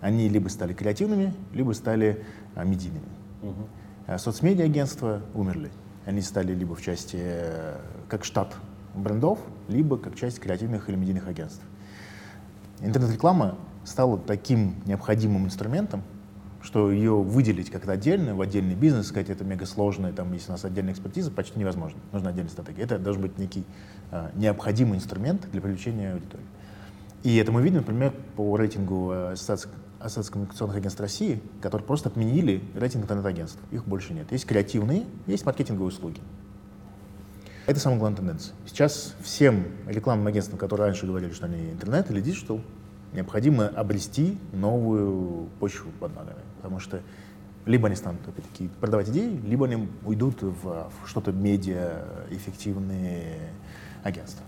Они 0.02 0.30
либо 0.30 0.48
стали 0.48 0.74
креативными, 0.74 1.32
либо 1.54 1.74
стали 1.74 2.26
а, 2.56 2.64
медийными. 2.64 3.06
Uh-huh. 3.44 4.18
Соцмедиа-агентства 4.18 5.22
умерли. 5.36 5.70
Они 6.06 6.22
стали 6.22 6.54
либо 6.54 6.74
в 6.74 6.82
части 6.82 7.18
э, 7.20 7.78
как 8.08 8.24
штат 8.24 8.56
брендов, 8.96 9.38
либо 9.68 9.98
как 9.98 10.16
часть 10.16 10.40
креативных 10.40 10.90
или 10.90 10.96
медийных 10.96 11.28
агентств. 11.28 11.62
Интернет-реклама 12.82 13.56
стала 13.84 14.18
таким 14.18 14.76
необходимым 14.86 15.46
инструментом, 15.46 16.04
что 16.62 16.92
ее 16.92 17.16
выделить 17.16 17.70
как-то 17.70 17.94
отдельно, 17.94 18.36
в 18.36 18.42
отдельный 18.42 18.76
бизнес, 18.76 19.08
сказать, 19.08 19.30
это 19.30 19.44
мега 19.44 19.66
сложно, 19.66 20.12
там, 20.12 20.34
если 20.34 20.50
у 20.50 20.52
нас 20.52 20.66
отдельная 20.66 20.94
экспертиза, 20.94 21.32
почти 21.32 21.60
невозможно. 21.60 22.00
Нужна 22.12 22.32
отдельная 22.32 22.52
стратегия. 22.52 22.84
Это 22.84 23.00
должен 23.00 23.22
быть 23.22 23.38
некий 23.38 23.64
э, 24.12 24.32
необходимый 24.36 24.98
инструмент 24.98 25.50
для 25.52 25.62
привлечения 25.62 26.14
аудитории. 26.14 26.46
И 27.24 27.36
это 27.38 27.52
мы 27.52 27.62
видим, 27.62 27.78
например, 27.78 28.14
по 28.36 28.56
рейтингу 28.58 29.12
Ассоциации 29.12 29.70
Ассоциация 30.00 30.34
коммуникационных 30.34 30.78
агентств 30.78 31.02
России, 31.02 31.42
которые 31.60 31.86
просто 31.86 32.10
отменили 32.10 32.64
рейтинг 32.76 33.06
интернет-агентств. 33.06 33.60
Их 33.72 33.86
больше 33.86 34.14
нет. 34.14 34.32
Есть 34.32 34.46
креативные, 34.46 35.06
есть 35.26 35.46
маркетинговые 35.46 35.88
услуги. 35.88 36.20
Это 37.68 37.82
самая 37.82 38.00
главная 38.00 38.18
тенденция. 38.18 38.56
Сейчас 38.66 39.14
всем 39.22 39.66
рекламным 39.88 40.26
агентствам, 40.28 40.58
которые 40.58 40.88
раньше 40.88 41.06
говорили, 41.06 41.34
что 41.34 41.48
они 41.48 41.70
интернет 41.70 42.10
или 42.10 42.22
digital, 42.22 42.62
необходимо 43.12 43.68
обрести 43.68 44.38
новую 44.54 45.50
почву 45.60 45.92
под 46.00 46.16
ногами. 46.16 46.40
Потому 46.56 46.80
что 46.80 47.02
либо 47.66 47.88
они 47.88 47.98
станут 47.98 48.26
опять-таки 48.26 48.70
продавать 48.80 49.10
идеи, 49.10 49.38
либо 49.46 49.66
они 49.66 49.90
уйдут 50.06 50.42
в, 50.44 50.64
в 50.64 51.08
что-то 51.08 51.34
медиа 51.34 52.06
эффективные 52.32 53.52
агентства. 54.02 54.46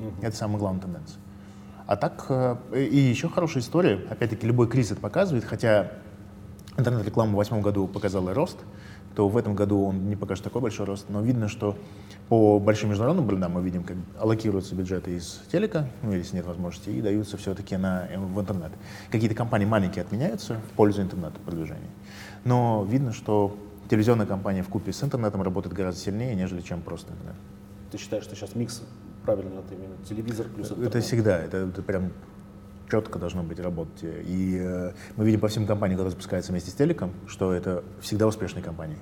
Угу. 0.00 0.22
Это 0.22 0.34
самая 0.34 0.58
главная 0.58 0.80
тенденция. 0.80 1.18
А 1.86 1.96
так, 1.96 2.24
э, 2.30 2.56
и 2.72 2.96
еще 2.96 3.28
хорошая 3.28 3.62
история, 3.62 4.00
опять-таки 4.08 4.46
любой 4.46 4.66
кризис 4.66 4.92
это 4.92 5.02
показывает, 5.02 5.44
хотя 5.44 5.92
интернет-реклама 6.78 7.32
в 7.32 7.34
2008 7.34 7.62
году 7.62 7.86
показала 7.86 8.32
рост, 8.32 8.56
то 9.16 9.28
в 9.30 9.36
этом 9.38 9.54
году 9.54 9.82
он 9.82 10.10
не 10.10 10.14
покажет 10.14 10.44
такой 10.44 10.60
большой 10.60 10.84
рост, 10.84 11.06
но 11.08 11.22
видно, 11.22 11.48
что 11.48 11.74
по 12.28 12.60
большим 12.60 12.90
международным 12.90 13.26
брендам 13.26 13.52
мы 13.52 13.62
видим, 13.62 13.82
как 13.82 13.96
аллокируются 14.18 14.74
бюджеты 14.74 15.16
из 15.16 15.40
телека, 15.50 15.88
ну, 16.02 16.12
если 16.12 16.36
нет 16.36 16.44
возможности, 16.44 16.90
и 16.90 17.00
даются 17.00 17.38
все-таки 17.38 17.78
на, 17.78 18.06
э, 18.08 18.18
в 18.18 18.38
интернет. 18.38 18.72
Какие-то 19.10 19.34
компании 19.34 19.64
маленькие 19.64 20.02
отменяются 20.02 20.60
в 20.70 20.76
пользу 20.76 21.00
интернет-продвижения. 21.00 21.88
Но 22.44 22.86
видно, 22.86 23.14
что 23.14 23.56
телевизионная 23.88 24.26
компания 24.26 24.62
в 24.62 24.68
купе 24.68 24.92
с 24.92 25.02
интернетом 25.02 25.40
работает 25.40 25.74
гораздо 25.74 25.98
сильнее, 25.98 26.34
нежели 26.34 26.60
чем 26.60 26.82
просто 26.82 27.14
интернет. 27.14 27.36
Ты 27.90 27.96
считаешь, 27.96 28.24
что 28.24 28.36
сейчас 28.36 28.54
микс 28.54 28.82
правильно, 29.24 29.60
это 29.60 29.74
именно 29.74 29.96
телевизор 30.06 30.46
плюс 30.54 30.68
интернет? 30.68 30.94
Это 30.94 31.00
всегда, 31.00 31.38
это, 31.38 31.56
это 31.56 31.80
прям 31.80 32.12
четко 32.90 33.18
должно 33.18 33.42
быть 33.42 33.60
работать. 33.60 34.02
И 34.02 34.58
э, 34.60 34.92
мы 35.16 35.24
видим 35.24 35.40
по 35.40 35.48
всем 35.48 35.66
компаниям, 35.66 35.98
которые 35.98 36.12
запускаются 36.12 36.52
вместе 36.52 36.70
с 36.70 36.74
телеком, 36.74 37.12
что 37.26 37.52
это 37.52 37.84
всегда 38.00 38.26
успешные 38.26 38.62
компании. 38.62 38.98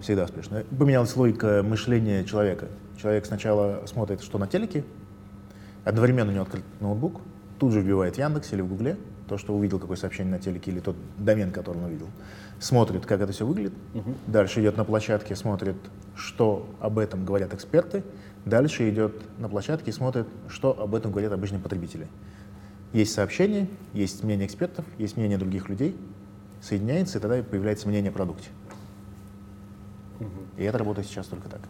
Всегда 0.00 0.24
успешно. 0.24 0.64
Поменялась 0.78 1.14
логика 1.16 1.62
мышления 1.62 2.24
человека. 2.24 2.68
Человек 2.96 3.26
сначала 3.26 3.84
смотрит, 3.84 4.22
что 4.22 4.38
на 4.38 4.46
телеке, 4.46 4.84
одновременно 5.84 6.30
у 6.30 6.34
него 6.34 6.44
открыт 6.44 6.64
ноутбук, 6.80 7.20
тут 7.58 7.72
же 7.72 7.82
вбивает 7.82 8.16
в 8.16 8.18
Яндекс 8.18 8.54
или 8.54 8.62
в 8.62 8.68
Гугле 8.68 8.96
то, 9.28 9.38
что 9.38 9.54
увидел, 9.54 9.78
какое 9.78 9.96
сообщение 9.96 10.32
на 10.32 10.38
телеке, 10.38 10.70
или 10.70 10.80
тот 10.80 10.96
домен, 11.18 11.50
который 11.50 11.78
он 11.78 11.84
увидел. 11.84 12.06
Смотрит, 12.58 13.04
как 13.06 13.20
это 13.20 13.32
все 13.32 13.44
выглядит. 13.44 13.74
Угу. 13.94 14.14
Дальше 14.28 14.60
идет 14.60 14.76
на 14.76 14.84
площадке, 14.84 15.36
смотрит, 15.36 15.76
что 16.16 16.68
об 16.80 16.98
этом 16.98 17.24
говорят 17.24 17.52
эксперты. 17.52 18.02
Дальше 18.44 18.88
идет 18.88 19.20
на 19.38 19.48
площадке 19.48 19.90
и 19.90 19.92
смотрит, 19.92 20.26
что 20.48 20.80
об 20.80 20.94
этом 20.94 21.10
говорят 21.10 21.32
обычные 21.32 21.60
потребители. 21.60 22.06
Есть 22.96 23.12
сообщения, 23.12 23.68
есть 23.92 24.24
мнение 24.24 24.46
экспертов, 24.46 24.86
есть 24.96 25.18
мнение 25.18 25.36
других 25.36 25.68
людей, 25.68 25.94
соединяется, 26.62 27.18
и 27.18 27.20
тогда 27.20 27.42
появляется 27.42 27.86
мнение 27.88 28.08
о 28.08 28.12
продукте. 28.14 28.48
Угу. 30.18 30.30
И 30.56 30.64
это 30.64 30.78
работает 30.78 31.06
сейчас 31.06 31.26
только 31.26 31.46
так. 31.50 31.60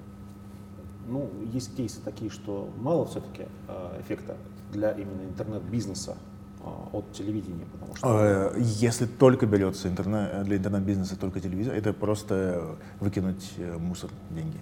Ну, 1.08 1.28
есть 1.52 1.74
кейсы 1.74 2.00
такие, 2.00 2.30
что 2.30 2.70
мало 2.78 3.06
все-таки 3.06 3.46
э, 3.66 4.00
эффекта 4.02 4.36
для 4.72 4.92
именно 4.92 5.22
интернет-бизнеса 5.22 6.16
э, 6.60 6.68
от 6.92 7.10
телевидения, 7.10 7.66
потому 7.72 7.96
что... 7.96 8.52
Э, 8.54 8.60
если 8.60 9.06
только 9.06 9.46
берется 9.46 9.88
интернет, 9.88 10.44
для 10.44 10.58
интернет-бизнеса 10.58 11.16
только 11.16 11.40
телевизор, 11.40 11.74
это 11.74 11.92
просто 11.92 12.76
выкинуть 13.00 13.52
мусор, 13.80 14.10
деньги. 14.30 14.60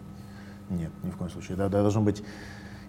Нет, 0.71 0.93
ни 1.03 1.11
в 1.11 1.19
коем 1.19 1.31
случае. 1.31 1.59
Да, 1.59 1.69
должно 1.69 2.01
быть 2.01 2.25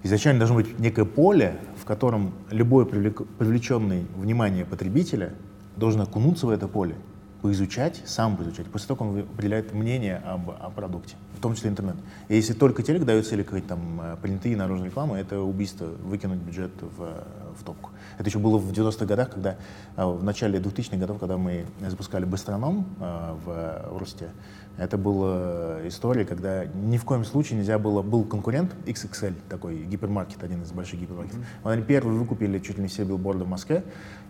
изначально 0.05 0.39
должно 0.39 0.57
быть 0.57 0.77
некое 0.79 1.03
поле, 1.03 1.57
в 1.77 1.83
котором 1.83 2.31
любой 2.51 2.85
привлеченный 2.85 4.05
внимание 4.15 4.63
потребителя 4.63 5.33
должен 5.75 6.01
окунуться 6.01 6.45
в 6.45 6.51
это 6.51 6.67
поле 6.67 6.95
поизучать, 7.41 8.03
сам 8.05 8.37
поизучать. 8.37 8.67
После 8.67 8.87
того, 8.87 8.97
как 8.99 9.07
он 9.07 9.19
определяет 9.19 9.73
мнение 9.73 10.17
об, 10.17 10.51
о 10.51 10.69
продукте, 10.69 11.15
том 11.45 11.53
числе 11.53 11.69
интернет. 11.69 11.95
И 12.27 12.35
если 12.35 12.53
только 12.53 12.81
телек 12.81 13.05
дается 13.05 13.35
или 13.35 13.43
какие-то 13.43 13.67
там 13.69 14.01
э, 14.01 14.17
принты 14.19 14.51
и 14.51 14.55
наружная 14.55 14.87
реклама, 14.87 15.19
это 15.19 15.41
убийство, 15.41 15.85
выкинуть 15.85 16.39
бюджет 16.39 16.71
в, 16.81 17.23
в 17.59 17.63
топку. 17.63 17.91
Это 18.17 18.27
еще 18.27 18.39
было 18.39 18.57
в 18.57 18.71
90-х 18.71 19.05
годах, 19.05 19.29
когда 19.29 19.57
э, 19.95 20.03
в 20.03 20.23
начале 20.23 20.57
2000-х 20.57 20.97
годов, 20.97 21.19
когда 21.19 21.37
мы 21.37 21.67
запускали 21.87 22.25
Быстроном 22.25 22.87
э, 22.99 23.35
в, 23.45 23.93
в 23.93 23.97
Русте, 23.99 24.31
это 24.79 24.97
была 24.97 25.87
история, 25.87 26.25
когда 26.25 26.65
ни 26.65 26.97
в 26.97 27.05
коем 27.05 27.23
случае 27.23 27.59
нельзя 27.59 27.77
было... 27.77 28.01
Был 28.01 28.23
конкурент 28.23 28.73
XXL, 28.87 29.35
такой 29.47 29.83
гипермаркет, 29.83 30.43
один 30.43 30.63
из 30.63 30.71
больших 30.71 30.99
гипермаркетов. 30.99 31.39
Mm-hmm. 31.39 31.71
Они 31.71 31.83
первые 31.83 32.17
выкупили 32.17 32.57
чуть 32.57 32.77
ли 32.77 32.81
не 32.81 32.87
все 32.87 33.03
билборды 33.03 33.43
в 33.43 33.47
Москве, 33.47 33.83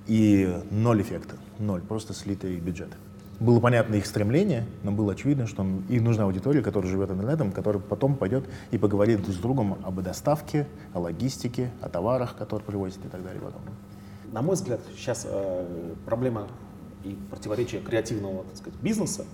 и 0.06 0.62
ноль 0.70 1.02
эффекта, 1.02 1.38
ноль, 1.60 1.82
просто 1.82 2.14
слитый 2.14 2.58
бюджет. 2.58 2.90
Было 3.40 3.60
понятно 3.60 3.96
их 3.96 4.06
стремление, 4.06 4.66
но 4.84 4.92
было 4.92 5.12
очевидно, 5.12 5.46
что 5.46 5.64
им 5.64 6.04
нужна 6.04 6.24
аудитория, 6.24 6.62
которая 6.62 6.90
живет 6.90 7.12
интернетом, 7.12 7.52
которая 7.52 7.82
потом 7.82 8.16
пойдет 8.16 8.46
и 8.72 8.78
поговорит 8.78 9.22
друг 9.24 9.36
с 9.36 9.40
другом 9.40 9.78
об 9.84 10.02
доставке, 10.02 10.68
о 10.94 11.00
логистике, 11.00 11.72
о 11.82 11.90
товарах, 11.90 12.38
которые 12.38 12.66
привозят 12.66 13.06
и 13.06 13.10
так 13.10 13.24
далее. 13.24 13.42
Потом. 13.42 13.62
На 14.32 14.42
мой 14.42 14.56
взгляд, 14.56 14.80
сейчас 14.96 15.28
э, 15.30 15.96
проблема 16.06 16.48
и 17.04 17.18
противоречие 17.30 17.82
креативного 17.82 18.46
так 18.46 18.58
сказать, 18.58 18.80
бизнеса, 18.82 19.26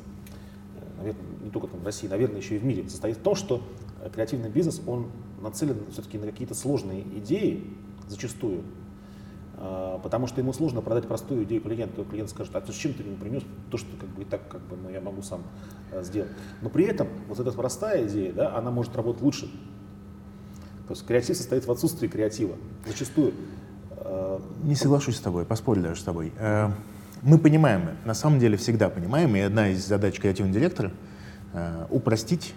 э, 0.75 0.97
наверное, 0.97 1.23
не 1.43 1.49
только 1.51 1.67
там 1.67 1.79
в 1.79 1.85
России, 1.85 2.07
наверное, 2.07 2.37
еще 2.37 2.55
и 2.55 2.59
в 2.59 2.65
мире, 2.65 2.89
состоит 2.89 3.17
в 3.17 3.21
том, 3.21 3.35
что 3.35 3.61
э, 4.01 4.09
креативный 4.09 4.49
бизнес, 4.49 4.81
он 4.87 5.11
нацелен 5.41 5.77
все-таки 5.91 6.17
на 6.17 6.25
какие-то 6.25 6.55
сложные 6.55 7.01
идеи, 7.19 7.63
зачастую, 8.07 8.63
потому 10.01 10.27
что 10.27 10.41
ему 10.41 10.53
сложно 10.53 10.81
продать 10.81 11.07
простую 11.07 11.43
идею 11.43 11.61
клиенту. 11.61 12.03
Клиент 12.03 12.29
скажет, 12.29 12.55
а 12.55 12.63
зачем 12.65 12.93
ты 12.93 13.03
мне 13.03 13.15
принес 13.15 13.43
то, 13.69 13.77
что 13.77 13.95
как 13.97 14.09
бы 14.09 14.23
и 14.23 14.25
так 14.25 14.47
как 14.47 14.61
бы 14.61 14.75
ну, 14.75 14.89
я 14.89 15.01
могу 15.01 15.21
сам 15.21 15.43
э, 15.91 16.03
сделать. 16.03 16.31
Но 16.61 16.69
при 16.69 16.85
этом 16.85 17.07
вот 17.27 17.39
эта 17.39 17.51
простая 17.51 18.07
идея, 18.07 18.33
да, 18.33 18.55
она 18.55 18.71
может 18.71 18.95
работать 18.95 19.21
лучше. 19.21 19.45
То 20.87 20.93
есть 20.93 21.05
креатив 21.05 21.37
состоит 21.37 21.65
в 21.65 21.71
отсутствии 21.71 22.07
креатива. 22.07 22.55
Зачастую. 22.87 23.33
Э, 23.97 24.39
Не 24.63 24.75
соглашусь 24.75 25.17
с 25.17 25.21
тобой, 25.21 25.45
поспорю 25.45 25.83
даже 25.83 26.01
с 26.01 26.03
тобой. 26.03 26.33
Э, 26.37 26.71
мы 27.21 27.37
понимаем, 27.37 27.97
на 28.03 28.15
самом 28.15 28.39
деле 28.39 28.57
всегда 28.57 28.89
понимаем, 28.89 29.35
и 29.35 29.39
одна 29.41 29.69
из 29.69 29.85
задач 29.85 30.19
креативного 30.19 30.57
директора— 30.57 30.91
упростить 31.91 32.55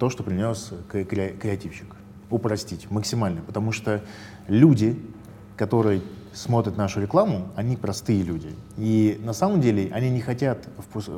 то, 0.00 0.10
что 0.10 0.24
принес 0.24 0.72
креативщик. 0.90 1.94
Упростить 2.28 2.90
максимально, 2.90 3.42
потому 3.42 3.70
что 3.70 4.02
люди, 4.48 5.00
которые 5.56 6.00
смотрят 6.32 6.76
нашу 6.76 7.00
рекламу, 7.00 7.48
они 7.56 7.76
простые 7.76 8.22
люди. 8.22 8.54
И 8.76 9.20
на 9.24 9.32
самом 9.32 9.60
деле 9.60 9.90
они 9.92 10.10
не 10.10 10.20
хотят 10.20 10.68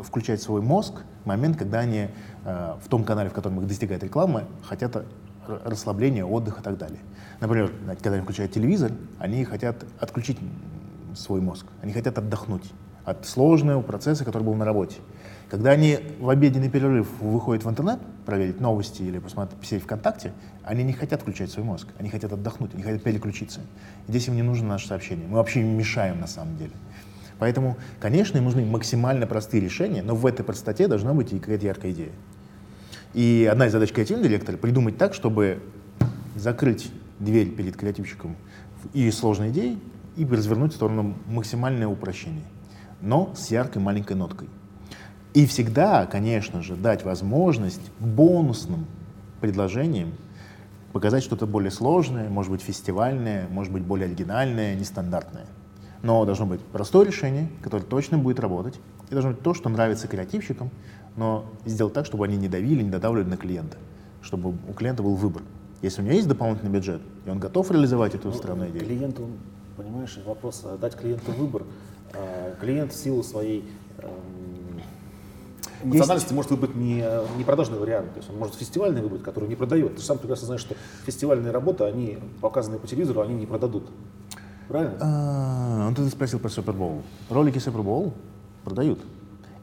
включать 0.02 0.42
свой 0.42 0.62
мозг 0.62 1.02
в 1.24 1.26
момент, 1.26 1.56
когда 1.56 1.80
они 1.80 2.08
э, 2.44 2.74
в 2.82 2.88
том 2.88 3.04
канале, 3.04 3.30
в 3.30 3.32
котором 3.32 3.60
их 3.60 3.66
достигает 3.66 4.02
реклама, 4.02 4.44
хотят 4.62 5.04
расслабления, 5.46 6.24
отдыха 6.24 6.60
и 6.60 6.62
так 6.62 6.78
далее. 6.78 7.00
Например, 7.40 7.72
когда 8.02 8.12
они 8.12 8.22
включают 8.22 8.52
телевизор, 8.52 8.92
они 9.18 9.44
хотят 9.44 9.84
отключить 9.98 10.38
свой 11.14 11.40
мозг, 11.40 11.66
они 11.82 11.92
хотят 11.92 12.18
отдохнуть 12.18 12.70
от 13.04 13.26
сложного 13.26 13.82
процесса, 13.82 14.24
который 14.24 14.44
был 14.44 14.54
на 14.54 14.64
работе. 14.64 14.96
Когда 15.52 15.72
они 15.72 15.98
в 16.18 16.30
обеденный 16.30 16.70
перерыв 16.70 17.06
выходят 17.20 17.62
в 17.62 17.68
интернет, 17.68 18.00
проверить 18.24 18.58
новости 18.58 19.02
или 19.02 19.18
посмотреть 19.18 19.60
посидеть 19.60 19.82
ВКонтакте, 19.82 20.32
они 20.64 20.82
не 20.82 20.94
хотят 20.94 21.20
включать 21.20 21.50
свой 21.50 21.66
мозг, 21.66 21.88
они 21.98 22.08
хотят 22.08 22.32
отдохнуть, 22.32 22.72
они 22.72 22.82
хотят 22.82 23.02
переключиться. 23.02 23.60
Здесь 24.08 24.28
им 24.28 24.34
не 24.34 24.40
нужно 24.40 24.66
наше 24.66 24.88
сообщение. 24.88 25.28
Мы 25.28 25.34
вообще 25.34 25.60
им 25.60 25.76
мешаем 25.76 26.20
на 26.20 26.26
самом 26.26 26.56
деле. 26.56 26.70
Поэтому, 27.38 27.76
конечно, 28.00 28.38
им 28.38 28.44
нужны 28.44 28.64
максимально 28.64 29.26
простые 29.26 29.62
решения, 29.62 30.02
но 30.02 30.14
в 30.14 30.24
этой 30.24 30.42
простоте 30.42 30.88
должна 30.88 31.12
быть 31.12 31.34
и 31.34 31.38
какая-то 31.38 31.66
яркая 31.66 31.92
идея. 31.92 32.12
И 33.12 33.46
одна 33.52 33.66
из 33.66 33.72
задач 33.72 33.92
креативного 33.92 34.30
директора— 34.30 34.56
придумать 34.56 34.96
так, 34.96 35.12
чтобы 35.12 35.62
закрыть 36.34 36.90
дверь 37.18 37.50
перед 37.50 37.76
креативщиком 37.76 38.36
и 38.94 39.10
сложной 39.10 39.50
идеей, 39.50 39.78
и 40.16 40.24
развернуть 40.24 40.72
в 40.72 40.76
сторону 40.76 41.14
максимальное 41.26 41.88
упрощение, 41.88 42.44
но 43.02 43.34
с 43.36 43.50
яркой 43.50 43.82
маленькой 43.82 44.16
ноткой. 44.16 44.48
И 45.34 45.46
всегда, 45.46 46.06
конечно 46.06 46.62
же, 46.62 46.76
дать 46.76 47.04
возможность 47.04 47.80
бонусным 47.98 48.86
предложениям 49.40 50.12
показать 50.92 51.22
что-то 51.22 51.46
более 51.46 51.70
сложное, 51.70 52.28
может 52.28 52.52
быть 52.52 52.60
фестивальное, 52.60 53.48
может 53.48 53.72
быть 53.72 53.82
более 53.82 54.06
оригинальное, 54.06 54.74
нестандартное. 54.74 55.46
Но 56.02 56.24
должно 56.26 56.44
быть 56.44 56.60
простое 56.60 57.06
решение, 57.06 57.48
которое 57.62 57.82
точно 57.82 58.18
будет 58.18 58.40
работать, 58.40 58.78
и 59.08 59.12
должно 59.12 59.30
быть 59.30 59.40
то, 59.40 59.54
что 59.54 59.70
нравится 59.70 60.06
креативщикам, 60.06 60.70
но 61.16 61.46
сделать 61.64 61.94
так, 61.94 62.04
чтобы 62.04 62.24
они 62.26 62.36
не 62.36 62.48
давили, 62.48 62.82
не 62.82 62.90
додавливали 62.90 63.30
на 63.30 63.36
клиента, 63.38 63.78
чтобы 64.20 64.50
у 64.50 64.72
клиента 64.74 65.02
был 65.02 65.14
выбор. 65.14 65.42
Если 65.80 66.02
у 66.02 66.04
него 66.04 66.14
есть 66.14 66.28
дополнительный 66.28 66.70
бюджет, 66.70 67.00
и 67.24 67.30
он 67.30 67.38
готов 67.38 67.70
реализовать 67.70 68.14
эту 68.14 68.28
ну, 68.28 68.34
странную 68.34 68.70
идею. 68.70 68.84
Клиенту, 68.84 69.28
понимаешь, 69.76 70.18
вопрос, 70.26 70.64
дать 70.80 70.94
клиенту 70.94 71.32
выбор. 71.32 71.64
А, 72.14 72.54
клиент 72.60 72.92
в 72.92 72.96
силу 72.96 73.22
своей 73.22 73.64
эмоциональности 75.82 76.28
есть... 76.28 76.32
может 76.32 76.50
выбрать 76.50 76.74
не, 76.74 77.04
не 77.36 77.44
продажный 77.44 77.78
вариант. 77.78 78.12
То 78.12 78.18
есть 78.18 78.30
он 78.30 78.38
может 78.38 78.54
фестивальный 78.54 79.02
выбрать, 79.02 79.22
который 79.22 79.48
не 79.48 79.56
продает. 79.56 79.96
Ты 79.96 80.02
сам 80.02 80.18
прекрасно 80.18 80.46
знаешь, 80.46 80.60
что 80.62 80.74
фестивальные 81.04 81.52
работы, 81.52 81.84
они 81.84 82.18
показанные 82.40 82.78
по 82.78 82.86
телевизору, 82.86 83.20
они 83.20 83.34
не 83.34 83.46
продадут. 83.46 83.84
правильно? 84.68 84.96
А, 85.00 85.88
ну, 85.88 85.94
ты 85.94 86.08
спросил 86.08 86.38
про 86.38 86.48
Супербоул. 86.48 87.02
Ролики 87.30 87.58
Супербоул 87.58 88.14
продают. 88.64 89.00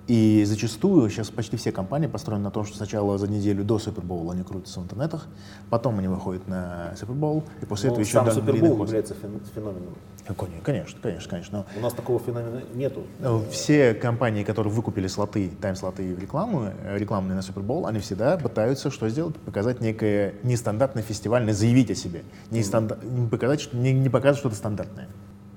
И 0.10 0.44
зачастую 0.44 1.08
сейчас 1.12 1.30
почти 1.30 1.56
все 1.56 1.72
компании 1.72 2.08
построены 2.08 2.44
на 2.46 2.50
том, 2.50 2.66
что 2.66 2.76
сначала 2.76 3.20
за 3.20 3.28
неделю 3.28 3.64
до 3.64 3.78
Супербоула 3.78 4.34
они 4.34 4.42
крутятся 4.42 4.80
в 4.80 4.84
интернетах, 4.84 5.28
потом 5.70 6.00
они 6.00 6.08
выходят 6.08 6.48
на 6.48 6.96
Супербоул, 7.00 7.44
и 7.62 7.66
после 7.68 7.90
Но 7.90 7.94
этого 7.94 8.04
еще 8.04 8.14
сам 8.14 8.26
пост. 8.26 8.40
является 8.40 9.14
фен- 9.14 9.40
феноменом. 9.54 9.94
Ну, 10.28 10.34
Конечно, 10.36 10.62
конечно, 10.64 11.00
конечно, 11.00 11.30
конечно. 11.30 11.66
У 11.78 11.80
нас 11.80 11.94
такого 11.94 12.18
феномена 12.20 12.64
нету. 12.74 13.04
Но 13.20 13.44
все 13.52 13.94
компании, 13.94 14.44
которые 14.44 14.74
выкупили 14.74 15.06
слоты, 15.06 15.52
тайм-слоты 15.62 16.16
в 16.16 16.20
рекламу, 16.20 16.72
э, 16.86 16.98
рекламные 16.98 17.36
на 17.36 17.44
Супербол, 17.44 17.86
они 17.86 18.00
всегда 18.00 18.36
пытаются 18.38 18.90
что 18.90 19.08
сделать? 19.10 19.36
Показать 19.38 19.80
некое 19.80 20.34
нестандартное 20.42 21.04
фестивальное, 21.04 21.54
заявить 21.54 21.92
о 21.92 21.96
себе. 21.96 22.24
Не, 22.50 22.62
стандар- 22.62 22.98
показать, 23.30 23.62
что- 23.62 23.78
не, 23.78 23.94
не 23.94 24.10
показывать 24.10 24.40
что-то 24.40 24.56
стандартное. 24.56 25.08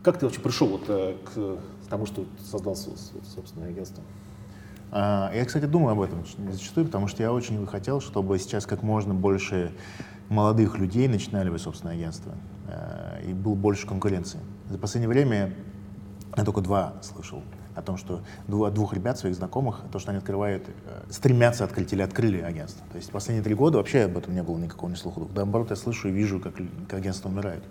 Как 0.03 0.19
ты 0.19 0.27
вообще 0.27 0.43
пришел 0.43 0.69
вот, 0.69 0.83
э, 0.89 1.15
к 1.25 1.57
тому, 1.89 2.05
что 2.05 2.27
создал 2.51 2.77
со- 2.77 2.91
со- 2.99 3.35
собственное 3.35 3.71
агентство? 3.71 4.03
А, 4.93 5.31
Я, 5.35 5.45
кстати, 5.47 5.65
думаю 5.65 5.93
об 5.93 6.03
этом 6.03 6.25
зачастую, 6.51 6.85
потому 6.87 7.09
что 7.09 7.23
я 7.23 7.33
очень 7.33 7.59
бы 7.59 7.67
хотел, 7.67 8.03
чтобы 8.03 8.39
сейчас 8.39 8.67
как 8.67 8.83
можно 8.83 9.15
больше 9.15 9.73
молодых 10.29 10.79
людей 10.79 11.09
начинали 11.09 11.49
бы 11.49 11.59
собственное 11.59 11.95
агентство, 11.95 12.33
э, 12.69 13.23
и 13.29 13.33
было 13.33 13.55
больше 13.55 13.87
конкуренции. 13.87 14.39
За 14.69 14.77
последнее 14.79 15.09
время 15.09 15.55
я 16.37 16.45
только 16.45 16.61
два 16.61 16.95
слышал 17.01 17.43
о 17.75 17.81
том, 17.81 17.97
что 17.97 18.21
от 18.49 18.75
двух 18.75 18.93
ребят, 18.93 19.19
своих 19.19 19.35
знакомых, 19.35 19.81
то, 19.91 19.99
что 19.99 20.11
они 20.11 20.19
открывают, 20.19 20.69
э, 20.69 21.11
стремятся 21.11 21.65
открыть 21.65 21.91
или 21.95 22.03
открыли 22.03 22.43
агентство. 22.43 22.85
То 22.93 22.99
есть 22.99 23.11
последние 23.11 23.43
три 23.43 23.55
года 23.55 23.79
вообще 23.79 24.05
об 24.05 24.19
этом 24.19 24.35
не 24.35 24.43
было 24.43 24.59
никакого 24.59 24.91
ни 24.91 24.95
слуха. 24.95 25.23
Наоборот, 25.35 25.71
я 25.71 25.77
слышу 25.77 26.09
и 26.09 26.13
вижу, 26.13 26.39
как, 26.39 26.55
как 26.55 26.99
агентства 26.99 27.31
умирают. 27.31 27.65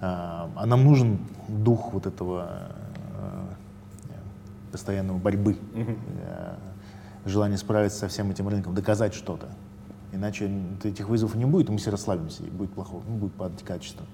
А 0.00 0.50
а 0.56 0.66
нам 0.66 0.84
нужен 0.84 1.18
дух 1.48 1.92
вот 1.92 2.06
этого 2.06 2.72
постоянного 4.70 5.18
борьбы, 5.18 5.56
э, 5.74 6.54
желание 7.24 7.58
справиться 7.58 7.98
со 7.98 8.08
всем 8.08 8.30
этим 8.30 8.48
рынком, 8.48 8.74
доказать 8.74 9.14
что-то. 9.14 9.48
Иначе 10.12 10.50
этих 10.84 11.08
вызовов 11.08 11.34
не 11.34 11.44
будет, 11.44 11.68
и 11.68 11.72
мы 11.72 11.78
все 11.78 11.90
расслабимся, 11.90 12.42
и 12.44 12.50
будет 12.50 12.72
плохо, 12.72 12.96
ну, 13.06 13.16
будет 13.16 13.34
падать 13.34 13.62
качество. 13.62 14.06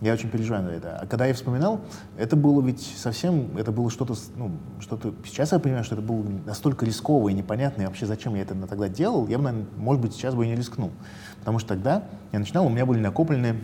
Я 0.00 0.12
очень 0.12 0.30
переживаю 0.30 0.64
на 0.64 0.70
это. 0.70 0.96
А 0.96 1.06
когда 1.06 1.26
я 1.26 1.34
вспоминал, 1.34 1.80
это 2.16 2.36
было 2.36 2.62
ведь 2.62 2.80
совсем, 2.96 3.56
это 3.56 3.72
было 3.72 3.90
что-то, 3.90 4.14
ну, 4.36 4.52
что-то, 4.78 5.12
сейчас 5.24 5.50
я 5.50 5.58
понимаю, 5.58 5.82
что 5.82 5.96
это 5.96 6.04
было 6.04 6.24
настолько 6.46 6.86
рисково 6.86 7.30
и 7.30 7.34
непонятно, 7.34 7.82
и 7.82 7.86
вообще 7.86 8.06
зачем 8.06 8.34
я 8.36 8.42
это 8.42 8.54
тогда 8.66 8.88
делал, 8.88 9.26
я 9.26 9.38
бы, 9.38 9.44
наверное, 9.44 9.66
может 9.76 10.00
быть, 10.00 10.12
сейчас 10.12 10.34
бы 10.34 10.46
и 10.46 10.48
не 10.48 10.54
рискнул. 10.54 10.92
Потому 11.40 11.58
что 11.58 11.70
тогда 11.70 12.04
я 12.32 12.38
начинал, 12.38 12.66
у 12.66 12.68
меня 12.68 12.86
были 12.86 13.00
накоплены 13.00 13.56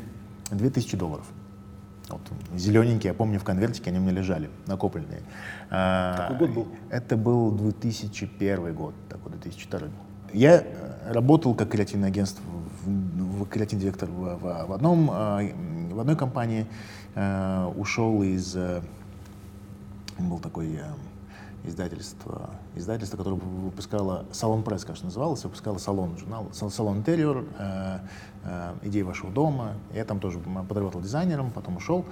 2000 0.51 0.97
долларов. 0.97 1.27
Вот, 2.09 2.21
зелененькие, 2.55 3.09
я 3.13 3.15
помню, 3.15 3.39
в 3.41 3.45
конвертике 3.45 3.91
они 3.91 3.99
у 3.99 4.03
меня 4.03 4.13
лежали, 4.13 4.51
накопленные. 4.67 5.23
А, 5.71 6.17
Какой 6.29 6.37
год 6.37 6.51
был? 6.51 6.69
Это 6.91 7.17
был 7.17 7.51
2001 7.53 8.75
год, 8.75 8.95
такой 9.09 9.33
2002. 9.33 9.81
Я 10.35 10.61
э, 10.61 11.13
работал 11.13 11.55
как 11.55 11.71
креативное 11.71 12.09
агентство, 12.09 12.43
в, 12.85 13.43
в- 13.43 13.49
креативный 13.49 13.83
директор 13.85 14.11
в, 14.11 14.37
в- 14.37 14.67
в 14.69 14.73
одном, 14.73 15.11
э, 15.11 15.53
в 15.93 16.01
одной 16.01 16.17
компании, 16.17 16.67
э, 17.15 17.73
ушел 17.77 18.23
из, 18.23 18.55
был 20.19 20.39
такой 20.41 20.79
издательство, 21.65 22.51
издательство, 22.75 23.17
которое 23.17 23.37
выпускало, 23.37 24.27
Салон 24.33 24.63
Пресс, 24.63 24.85
кажется, 24.85 25.07
называлось, 25.07 25.43
выпускало 25.45 25.79
салон, 25.79 26.17
журнал, 26.19 26.49
Сал- 26.53 26.71
Салон 26.71 26.99
Интерьер, 26.99 27.45
э, 27.59 27.99
э, 28.45 28.75
идеи 28.83 29.03
вашего 29.03 29.31
дома. 29.31 29.73
Я 29.93 30.05
там 30.05 30.21
тоже 30.21 30.39
подработал 30.39 31.01
дизайнером, 31.01 31.51
потом 31.51 31.77
ушел 31.77 32.05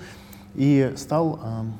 и 0.54 0.92
стал 0.96 1.40
эм, 1.42 1.74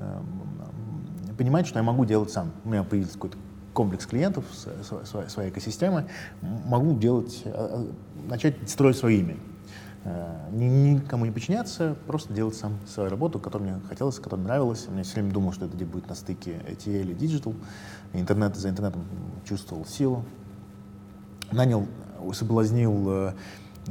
эм, 0.00 1.36
понимать, 1.36 1.66
что 1.66 1.78
я 1.78 1.82
могу 1.82 2.04
делать 2.04 2.30
сам. 2.30 2.50
У 2.64 2.70
меня 2.70 2.84
появился 2.84 3.14
какой-то 3.14 3.38
комплекс 3.72 4.06
клиентов, 4.06 4.44
своя, 5.04 5.28
своя 5.28 5.48
экосистема, 5.48 6.04
могу 6.42 6.94
делать, 6.94 7.42
э, 7.44 7.50
э, 7.54 8.28
начать 8.28 8.68
строить 8.68 8.96
свое 8.96 9.18
имя. 9.20 9.36
Э, 10.04 10.48
ни- 10.50 10.94
Никому 10.94 11.24
не 11.24 11.30
подчиняться, 11.30 11.96
просто 12.06 12.32
делать 12.32 12.56
сам 12.56 12.78
свою 12.86 13.08
работу, 13.08 13.38
которую 13.38 13.70
мне 13.70 13.80
хотелось, 13.88 14.18
которая 14.18 14.44
нравилась. 14.44 14.88
Я 14.96 15.02
все 15.04 15.14
время 15.14 15.32
думал, 15.32 15.52
что 15.52 15.66
это 15.66 15.76
где 15.76 15.84
будет 15.84 16.08
на 16.08 16.14
стыке 16.14 16.60
ATL 16.68 17.12
и 17.12 17.14
Digital. 17.14 17.54
Интернет, 18.12 18.56
за 18.56 18.68
интернетом 18.70 19.04
чувствовал 19.44 19.84
силу. 19.86 20.24
Нанял, 21.52 21.86
соблазнил 22.32 23.10
э, 23.10 23.32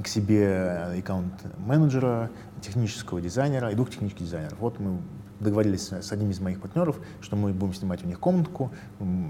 к 0.04 0.08
себе 0.08 0.98
аккаунт-менеджера, 1.00 2.30
технического 2.62 3.22
дизайнера 3.22 3.72
и 3.72 3.76
двух 3.76 3.90
технических 3.90 4.26
дизайнеров. 4.26 4.60
Вот 4.60 4.80
мы 4.80 5.00
договорились 5.42 5.92
с 5.92 6.12
одним 6.12 6.32
из 6.32 6.40
моих 6.40 6.62
партнеров, 6.62 7.00
что 7.22 7.36
мы 7.36 7.52
будем 7.52 7.74
снимать 7.74 8.04
у 8.04 8.08
них 8.08 8.20
комнатку 8.20 8.72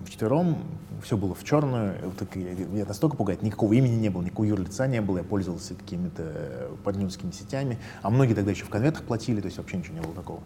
вчетвером. 0.05 0.57
Все 1.03 1.17
было 1.17 1.33
в 1.33 1.43
черную. 1.43 1.95
Вот 2.03 2.35
я- 2.35 2.85
настолько 2.85 3.17
пугает. 3.17 3.41
Никакого 3.41 3.73
имени 3.73 3.95
не 3.95 4.09
было, 4.09 4.21
никакого 4.21 4.45
юрлица 4.45 4.87
не 4.87 5.01
было. 5.01 5.19
Я 5.19 5.23
пользовался 5.23 5.73
какими-то 5.75 6.23
э, 6.23 6.75
партнерскими 6.83 7.31
сетями. 7.31 7.79
А 8.01 8.09
многие 8.09 8.33
тогда 8.33 8.51
еще 8.51 8.65
в 8.65 8.69
конвертах 8.69 9.03
платили, 9.03 9.41
то 9.41 9.47
есть 9.47 9.57
вообще 9.57 9.77
ничего 9.77 9.95
не 9.95 10.01
было 10.01 10.13
такого. 10.13 10.41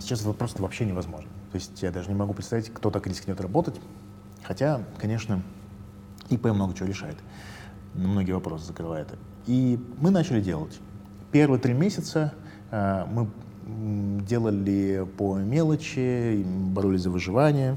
Сейчас 0.00 0.20
это 0.22 0.32
просто 0.32 0.60
вообще 0.60 0.84
невозможно. 0.84 1.28
То 1.52 1.56
есть 1.56 1.82
я 1.82 1.90
даже 1.90 2.08
не 2.08 2.14
могу 2.14 2.34
представить, 2.34 2.68
кто 2.68 2.90
так 2.90 3.06
рискнет 3.06 3.40
работать. 3.40 3.80
Хотя, 4.42 4.82
конечно, 4.98 5.42
ИП 6.28 6.46
много 6.46 6.74
чего 6.74 6.88
решает. 6.88 7.16
Многие 7.94 8.32
вопросы 8.32 8.66
закрывает. 8.66 9.08
И 9.46 9.80
мы 9.98 10.10
начали 10.10 10.40
делать. 10.40 10.78
Первые 11.32 11.60
три 11.60 11.72
месяца 11.72 12.34
э, 12.70 13.06
мы 13.10 13.30
делали 13.66 15.06
по 15.18 15.36
мелочи, 15.38 16.42
боролись 16.44 17.02
за 17.02 17.10
выживание. 17.10 17.76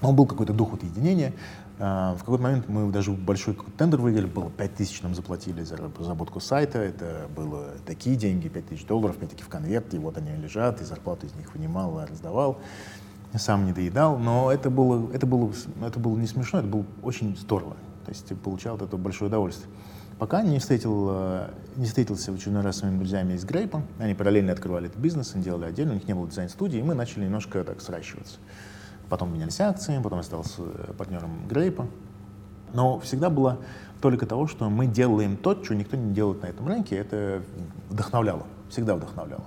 Но 0.00 0.12
был 0.12 0.26
какой-то 0.26 0.52
дух 0.52 0.72
вот 0.72 0.82
единения. 0.82 1.32
А, 1.78 2.14
В 2.14 2.20
какой-то 2.20 2.42
момент 2.42 2.68
мы 2.68 2.90
даже 2.92 3.12
большой 3.12 3.56
тендер 3.76 4.00
выиграли, 4.00 4.26
было 4.26 4.50
5 4.50 4.74
тысяч 4.74 5.02
нам 5.02 5.14
заплатили 5.14 5.62
за 5.62 5.76
разработку 5.76 6.38
сайта, 6.38 6.78
это 6.78 7.28
было 7.34 7.70
такие 7.86 8.14
деньги, 8.14 8.48
5 8.48 8.66
тысяч 8.68 8.86
долларов, 8.86 9.16
опять-таки 9.16 9.42
в 9.42 9.48
конверте, 9.48 9.96
и 9.96 10.00
вот 10.00 10.16
они 10.16 10.30
лежат, 10.36 10.80
и 10.80 10.84
зарплату 10.84 11.26
из 11.26 11.34
них 11.34 11.54
вынимал, 11.54 11.98
и 12.00 12.04
раздавал, 12.04 12.58
сам 13.34 13.64
не 13.66 13.72
доедал, 13.72 14.18
но 14.18 14.52
это 14.52 14.70
было, 14.70 15.10
это 15.12 15.26
было, 15.26 15.52
это 15.84 15.98
было 15.98 16.16
не 16.16 16.26
смешно, 16.26 16.60
это 16.60 16.68
было 16.68 16.84
очень 17.02 17.36
здорово, 17.36 17.76
то 18.04 18.10
есть 18.10 18.28
получал 18.42 18.76
от 18.76 18.82
этого 18.82 19.00
большое 19.00 19.28
удовольствие. 19.28 19.68
Пока 20.18 20.42
не, 20.42 20.58
встретил, 20.58 21.08
э, 21.10 21.50
не 21.76 21.86
встретился 21.86 22.32
в 22.32 22.36
очередной 22.36 22.62
раз 22.62 22.76
с 22.76 22.78
своими 22.80 22.98
друзьями 22.98 23.34
из 23.34 23.44
Грейпа, 23.44 23.82
они 23.98 24.14
параллельно 24.14 24.52
открывали 24.52 24.86
этот 24.86 24.98
бизнес, 24.98 25.34
они 25.34 25.42
делали 25.42 25.64
отдельно, 25.64 25.92
у 25.92 25.94
них 25.94 26.06
не 26.06 26.14
было 26.14 26.28
дизайн-студии, 26.28 26.78
и 26.78 26.82
мы 26.82 26.94
начали 26.94 27.24
немножко 27.24 27.64
так 27.64 27.80
сращиваться. 27.80 28.38
Потом 29.08 29.32
менялись 29.34 29.60
акциями, 29.60 30.02
потом 30.02 30.18
я 30.18 30.22
стал 30.22 30.44
э, 30.58 30.92
партнером 30.96 31.48
Грейпа. 31.48 31.86
Но 32.72 32.98
всегда 33.00 33.30
было 33.30 33.58
только 34.00 34.26
того, 34.26 34.46
что 34.46 34.68
мы 34.70 34.86
делаем 34.86 35.36
то, 35.36 35.62
что 35.62 35.74
никто 35.74 35.96
не 35.96 36.12
делает 36.14 36.42
на 36.42 36.46
этом 36.46 36.66
рынке, 36.66 36.96
это 36.96 37.42
вдохновляло, 37.90 38.46
всегда 38.70 38.96
вдохновляло. 38.96 39.44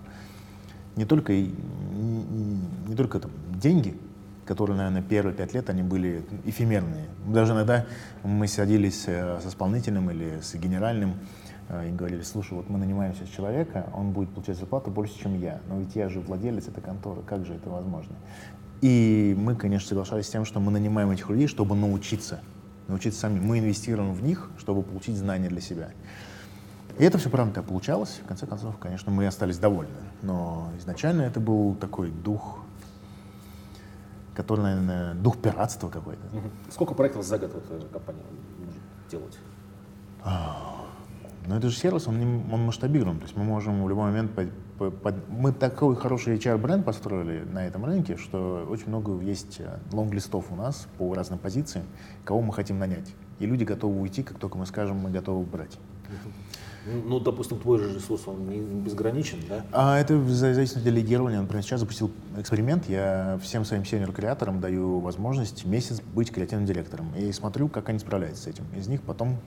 Не 0.96 1.06
только, 1.06 1.34
не 1.34 2.96
только 2.96 3.20
там, 3.20 3.32
деньги, 3.60 3.98
которые, 4.46 4.78
наверное, 4.78 5.02
первые 5.02 5.36
пять 5.36 5.54
лет, 5.54 5.70
они 5.70 5.82
были 5.82 6.24
эфемерные. 6.46 7.06
Даже 7.28 7.54
иногда 7.54 7.86
мы 8.24 8.48
садились 8.48 9.06
э, 9.08 9.40
с 9.42 9.48
исполнителем 9.48 10.10
или 10.12 10.40
с 10.42 10.54
генеральным 10.56 11.16
э, 11.70 11.90
и 11.90 11.92
говорили, 11.92 12.22
слушай, 12.22 12.54
вот 12.54 12.70
мы 12.70 12.78
нанимаем 12.78 13.16
сейчас 13.16 13.30
человека, 13.30 13.90
он 13.94 14.12
будет 14.12 14.30
получать 14.30 14.58
зарплату 14.58 14.92
больше, 14.92 15.20
чем 15.20 15.40
я, 15.40 15.60
но 15.68 15.80
ведь 15.80 15.96
я 15.96 16.10
же 16.10 16.20
владелец 16.20 16.68
этой 16.68 16.82
конторы, 16.82 17.22
как 17.24 17.46
же 17.46 17.54
это 17.56 17.70
возможно? 17.70 18.16
И 18.82 19.36
мы, 19.38 19.56
конечно, 19.56 19.90
соглашались 19.90 20.28
с 20.28 20.30
тем, 20.30 20.46
что 20.46 20.60
мы 20.60 20.72
нанимаем 20.72 21.10
этих 21.10 21.30
людей, 21.30 21.48
чтобы 21.48 21.76
научиться, 21.76 22.42
научиться 22.88 23.22
сами. 23.22 23.40
Мы 23.40 23.60
инвестируем 23.60 24.14
в 24.14 24.22
них, 24.22 24.52
чтобы 24.60 24.84
получить 24.84 25.18
знания 25.18 25.50
для 25.50 25.62
себя. 25.62 25.90
И 27.00 27.04
это 27.04 27.18
все 27.18 27.30
правда 27.30 27.64
получалось. 27.64 28.22
В 28.24 28.28
конце 28.28 28.46
концов, 28.46 28.78
конечно, 28.78 29.12
мы 29.12 29.26
остались 29.28 29.58
довольны. 29.58 29.96
Но 30.22 30.70
изначально 30.78 31.24
это 31.24 31.40
был 31.40 31.76
такой 31.76 32.12
дух, 32.12 32.60
который, 34.36 34.62
наверное, 34.62 35.14
дух 35.14 35.38
пиратства 35.38 35.90
какой-то. 35.90 36.22
Сколько 36.70 36.94
проектов 36.94 37.24
за 37.24 37.38
год 37.40 37.54
вот 37.54 37.64
э, 37.70 37.82
компания 37.92 38.22
может 38.60 38.82
делать? 39.10 39.40
Но 41.48 41.58
это 41.58 41.70
же 41.70 41.76
сервис, 41.76 42.08
он, 42.08 42.20
не- 42.20 42.54
он 42.54 42.66
масштабируем. 42.66 43.18
То 43.20 43.24
есть 43.26 43.36
мы 43.38 43.44
можем 43.44 43.84
в 43.84 43.90
любой 43.90 44.06
момент... 44.06 44.32
по- 44.32 44.46
по- 44.80 44.92
под- 44.92 45.30
мы 45.30 45.54
такой 45.54 45.96
хороший 45.96 46.36
HR-бренд 46.38 46.84
построили 46.84 47.44
на 47.46 47.66
этом 47.68 47.86
рынке, 47.86 48.18
что 48.18 48.66
очень 48.70 48.88
много 48.90 49.22
есть 49.22 49.58
э, 49.60 49.78
лонг-листов 49.94 50.52
у 50.52 50.56
нас 50.56 50.88
по 50.98 51.14
разным 51.14 51.38
позициям, 51.40 51.86
кого 52.26 52.42
мы 52.42 52.52
хотим 52.52 52.80
нанять. 52.80 53.14
И 53.40 53.46
люди 53.46 53.64
готовы 53.64 54.02
уйти, 54.02 54.24
как 54.24 54.40
только 54.40 54.58
мы 54.58 54.66
скажем, 54.66 54.98
мы 54.98 55.12
готовы 55.12 55.46
брать. 55.46 55.78
Ну, 56.10 56.32
Ну, 56.86 57.20
допустим, 57.20 57.60
твой 57.60 57.80
же 57.80 57.94
ресурс, 57.94 58.28
он 58.28 58.48
не 58.48 58.60
безграничен, 58.60 59.40
да? 59.50 59.66
А 59.72 60.00
это 60.00 60.22
зависит 60.28 60.78
от 60.78 60.84
делегирования. 60.84 61.42
Например, 61.42 61.64
сейчас 61.64 61.80
запустил 61.80 62.12
эксперимент. 62.38 62.88
Я 62.88 63.40
всем 63.42 63.66
своим 63.66 63.86
сеньор-креаторам 63.86 64.60
даю 64.60 65.00
возможность 65.00 65.66
месяц 65.66 66.02
быть 66.02 66.32
креативным 66.32 66.66
директором. 66.66 67.14
И 67.16 67.32
смотрю, 67.32 67.70
как 67.70 67.90
они 67.90 68.00
справляются 68.00 68.44
с 68.44 68.48
этим. 68.48 68.66
Из 68.78 68.88
них 68.88 69.02
потом 69.02 69.38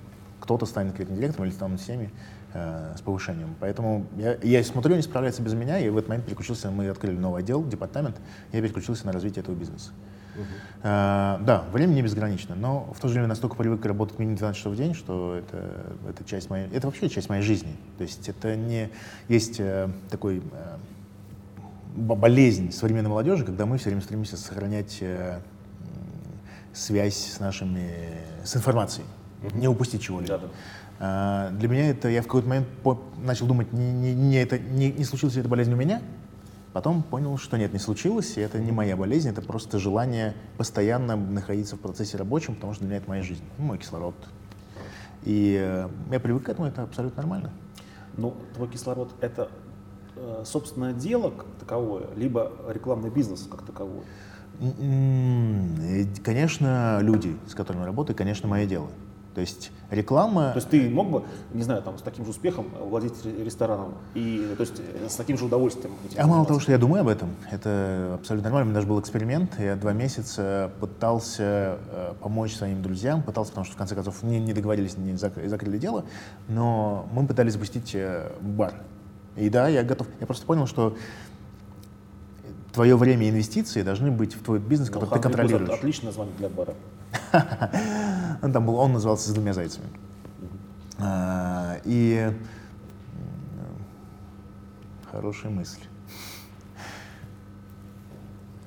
кто-то 0.40 0.66
станет 0.66 0.94
креативным 0.94 1.20
директором 1.20 1.46
или 1.48 1.54
станут 1.54 1.80
всеми 1.80 2.10
э, 2.54 2.94
с 2.96 3.00
повышением. 3.00 3.54
Поэтому 3.60 4.06
я, 4.16 4.36
я 4.42 4.62
смотрю, 4.64 4.94
они 4.94 5.02
справляются 5.02 5.42
без 5.42 5.54
меня, 5.54 5.78
и 5.78 5.88
в 5.88 5.96
этот 5.96 6.08
момент 6.08 6.26
переключился, 6.26 6.70
мы 6.70 6.88
открыли 6.88 7.16
новый 7.16 7.42
отдел, 7.42 7.64
департамент, 7.64 8.16
я 8.52 8.60
переключился 8.60 9.06
на 9.06 9.12
развитие 9.12 9.42
этого 9.42 9.54
бизнеса. 9.54 9.90
Uh-huh. 10.38 10.44
А, 10.84 11.40
да, 11.42 11.64
время 11.72 11.94
не 11.94 12.02
безгранично, 12.02 12.54
но 12.54 12.92
в 12.94 13.00
то 13.00 13.08
же 13.08 13.14
время 13.14 13.26
настолько 13.26 13.56
привык 13.56 13.84
работать 13.84 14.18
минимум 14.18 14.36
12 14.36 14.58
часов 14.58 14.74
в 14.74 14.76
день, 14.76 14.94
что 14.94 15.34
это, 15.34 15.94
это 16.08 16.24
часть 16.24 16.48
моей, 16.48 16.68
это 16.72 16.86
вообще 16.86 17.08
часть 17.08 17.28
моей 17.28 17.42
жизни. 17.42 17.74
То 17.96 18.04
есть 18.04 18.28
это 18.28 18.54
не 18.54 18.90
есть 19.28 19.58
э, 19.58 19.88
такой 20.10 20.38
э, 20.38 20.76
болезнь 21.96 22.70
современной 22.70 23.10
молодежи, 23.10 23.44
когда 23.44 23.66
мы 23.66 23.78
все 23.78 23.86
время 23.86 24.02
стремимся 24.02 24.36
сохранять 24.36 24.98
э, 25.00 25.40
связь 26.72 27.16
с 27.16 27.40
нашими, 27.40 27.90
с 28.44 28.54
информацией, 28.54 29.06
uh-huh. 29.42 29.58
не 29.58 29.66
упустить 29.66 30.02
чего-либо. 30.02 30.38
Да-да. 30.38 30.48
А, 30.48 30.87
для 30.98 31.68
меня 31.68 31.90
это, 31.90 32.08
я 32.08 32.22
в 32.22 32.24
какой-то 32.24 32.48
момент 32.48 32.66
по, 32.82 33.00
начал 33.18 33.46
думать, 33.46 33.72
не, 33.72 33.92
не, 33.92 34.14
не, 34.14 34.36
это, 34.36 34.58
не, 34.58 34.90
не 34.90 35.04
случилась 35.04 35.36
эта 35.36 35.48
болезнь 35.48 35.72
у 35.72 35.76
меня, 35.76 36.02
Потом 36.72 37.02
понял, 37.02 37.38
что 37.38 37.56
нет, 37.56 37.72
не 37.72 37.78
случилось, 37.78 38.36
и 38.36 38.40
это 38.40 38.58
не 38.58 38.72
моя 38.72 38.96
болезнь, 38.96 39.28
это 39.28 39.40
просто 39.40 39.78
желание 39.78 40.34
постоянно 40.58 41.16
находиться 41.16 41.76
в 41.76 41.80
процессе 41.80 42.16
рабочем, 42.18 42.54
потому 42.54 42.74
что 42.74 42.82
для 42.82 42.90
меня 42.90 42.98
это 42.98 43.08
моя 43.08 43.22
жизнь, 43.22 43.42
ну, 43.56 43.64
мой 43.64 43.78
кислород. 43.78 44.14
И 45.24 45.58
э, 45.60 45.88
я 46.10 46.20
привык 46.20 46.44
к 46.44 46.48
этому, 46.48 46.68
это 46.68 46.82
абсолютно 46.82 47.22
нормально. 47.22 47.50
Ну, 48.16 48.36
твой 48.54 48.68
кислород— 48.68 49.12
это 49.20 49.50
э, 50.14 50.42
собственное 50.44 50.92
дело 50.92 51.30
как 51.30 51.46
таковое, 51.58 52.06
либо 52.16 52.52
рекламный 52.68 53.10
бизнес 53.10 53.48
как 53.50 53.62
таковой? 53.62 54.04
Конечно, 56.22 56.98
люди, 57.00 57.36
с 57.46 57.54
которыми 57.54 57.84
работаю, 57.84 58.16
конечно, 58.16 58.46
мое 58.46 58.66
дело. 58.66 58.88
То 59.34 59.40
есть 59.40 59.70
реклама... 59.90 60.50
То 60.50 60.58
есть 60.58 60.68
ты 60.68 60.88
мог 60.90 61.10
бы, 61.10 61.22
не 61.52 61.62
знаю, 61.62 61.82
там, 61.82 61.98
с 61.98 62.02
таким 62.02 62.24
же 62.24 62.30
успехом 62.30 62.66
владеть 62.80 63.24
рестораном 63.24 63.94
и 64.14 64.54
то 64.56 64.62
есть, 64.62 64.80
с 65.08 65.14
таким 65.14 65.38
же 65.38 65.44
удовольствием? 65.44 65.94
А 66.16 66.26
мало 66.26 66.44
того, 66.44 66.60
что 66.60 66.72
я 66.72 66.78
думаю 66.78 67.02
об 67.02 67.08
этом, 67.08 67.30
это 67.50 68.12
абсолютно 68.14 68.48
нормально. 68.48 68.66
У 68.66 68.68
меня 68.70 68.74
даже 68.74 68.86
был 68.86 69.00
эксперимент. 69.00 69.58
Я 69.58 69.76
два 69.76 69.92
месяца 69.92 70.70
пытался 70.80 71.78
э, 71.90 72.14
помочь 72.20 72.54
своим 72.54 72.82
друзьям, 72.82 73.22
пытался, 73.22 73.52
потому 73.52 73.64
что 73.64 73.74
в 73.74 73.78
конце 73.78 73.94
концов 73.94 74.22
не, 74.22 74.40
не 74.40 74.52
договорились, 74.52 74.96
не 74.96 75.16
закрыли, 75.16 75.48
закрыли 75.48 75.78
дело, 75.78 76.04
но 76.48 77.08
мы 77.12 77.26
пытались 77.26 77.52
запустить 77.52 77.94
э, 77.94 78.32
бар. 78.40 78.74
И 79.36 79.48
да, 79.50 79.68
я 79.68 79.84
готов. 79.84 80.08
Я 80.20 80.26
просто 80.26 80.46
понял, 80.46 80.66
что 80.66 80.96
твое 82.72 82.96
время 82.96 83.26
и 83.26 83.30
инвестиции 83.30 83.82
должны 83.82 84.10
быть 84.10 84.34
в 84.34 84.42
твой 84.42 84.58
бизнес, 84.58 84.90
который 84.90 85.10
ты 85.10 85.20
контролируешь. 85.20 85.70
Отличное 85.70 86.08
название 86.08 86.34
для 86.38 86.48
бара. 86.48 86.74
Он 88.42 88.52
там 88.52 88.66
был, 88.66 88.76
он 88.76 88.92
назывался 88.92 89.28
«С 89.28 89.32
двумя 89.32 89.52
зайцами». 89.52 89.86
А, 90.98 91.78
и 91.84 92.32
хорошая 95.10 95.50
мысль. 95.50 95.80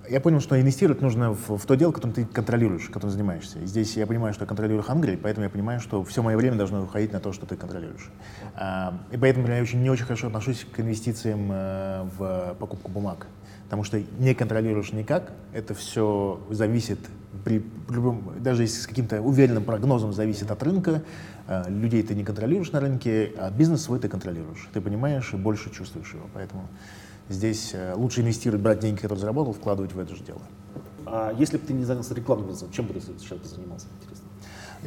Я 0.09 0.19
понял, 0.19 0.41
что 0.41 0.59
инвестировать 0.59 1.01
нужно 1.01 1.31
в, 1.33 1.57
в 1.57 1.65
то 1.65 1.75
дело, 1.75 1.93
которым 1.93 2.13
ты 2.13 2.25
контролируешь, 2.25 2.89
которым 2.89 3.11
занимаешься. 3.11 3.59
И 3.59 3.65
здесь 3.65 3.95
я 3.95 4.05
понимаю, 4.05 4.33
что 4.33 4.43
я 4.43 4.47
контролирую 4.47 4.83
Хангри, 4.83 5.15
поэтому 5.15 5.45
я 5.45 5.49
понимаю, 5.49 5.79
что 5.79 6.03
все 6.03 6.21
мое 6.21 6.35
время 6.35 6.57
должно 6.57 6.83
уходить 6.83 7.13
на 7.13 7.21
то, 7.21 7.31
что 7.31 7.45
ты 7.45 7.55
контролируешь. 7.55 8.09
А, 8.55 8.99
и 9.11 9.17
поэтому 9.17 9.47
я 9.47 9.61
очень, 9.61 9.81
не 9.81 9.89
очень 9.89 10.03
хорошо 10.03 10.27
отношусь 10.27 10.65
к 10.69 10.81
инвестициям 10.81 11.49
э, 11.49 12.09
в 12.17 12.57
покупку 12.59 12.91
бумаг. 12.91 13.27
Потому 13.65 13.85
что 13.85 14.03
не 14.19 14.33
контролируешь 14.33 14.91
никак, 14.91 15.31
это 15.53 15.73
все 15.73 16.41
зависит 16.49 16.99
при 17.43 17.63
любом, 17.89 18.33
даже 18.39 18.63
если 18.63 18.81
с 18.81 18.87
каким-то 18.87 19.21
уверенным 19.21 19.63
прогнозом 19.63 20.13
зависит 20.13 20.51
от 20.51 20.61
рынка, 20.63 21.03
э, 21.47 21.69
людей 21.69 22.03
ты 22.03 22.13
не 22.15 22.23
контролируешь 22.23 22.71
на 22.71 22.79
рынке, 22.79 23.31
а 23.37 23.49
бизнес 23.49 23.83
свой 23.83 23.99
ты 23.99 24.09
контролируешь. 24.09 24.69
Ты 24.73 24.81
понимаешь 24.81 25.33
и 25.33 25.37
больше 25.37 25.71
чувствуешь 25.71 26.13
его. 26.13 26.25
Поэтому 26.33 26.67
здесь 27.29 27.71
э, 27.73 27.93
лучше 27.95 28.21
инвестировать, 28.21 28.61
брать 28.61 28.79
деньги, 28.79 28.99
которые 28.99 29.19
заработал, 29.19 29.53
вкладывать 29.53 29.93
в 29.93 29.99
это 29.99 30.15
же 30.15 30.23
дело. 30.23 30.41
А 31.05 31.33
если 31.37 31.57
бы 31.57 31.65
ты 31.65 31.73
не 31.73 31.85
занялся 31.85 32.13
рекламным 32.13 32.47
бизнесом, 32.47 32.71
чем 32.71 32.85
бы 32.85 32.93
ты 32.93 33.01
сейчас 33.01 33.39
занимался? 33.43 33.87
Интересно. 34.01 34.27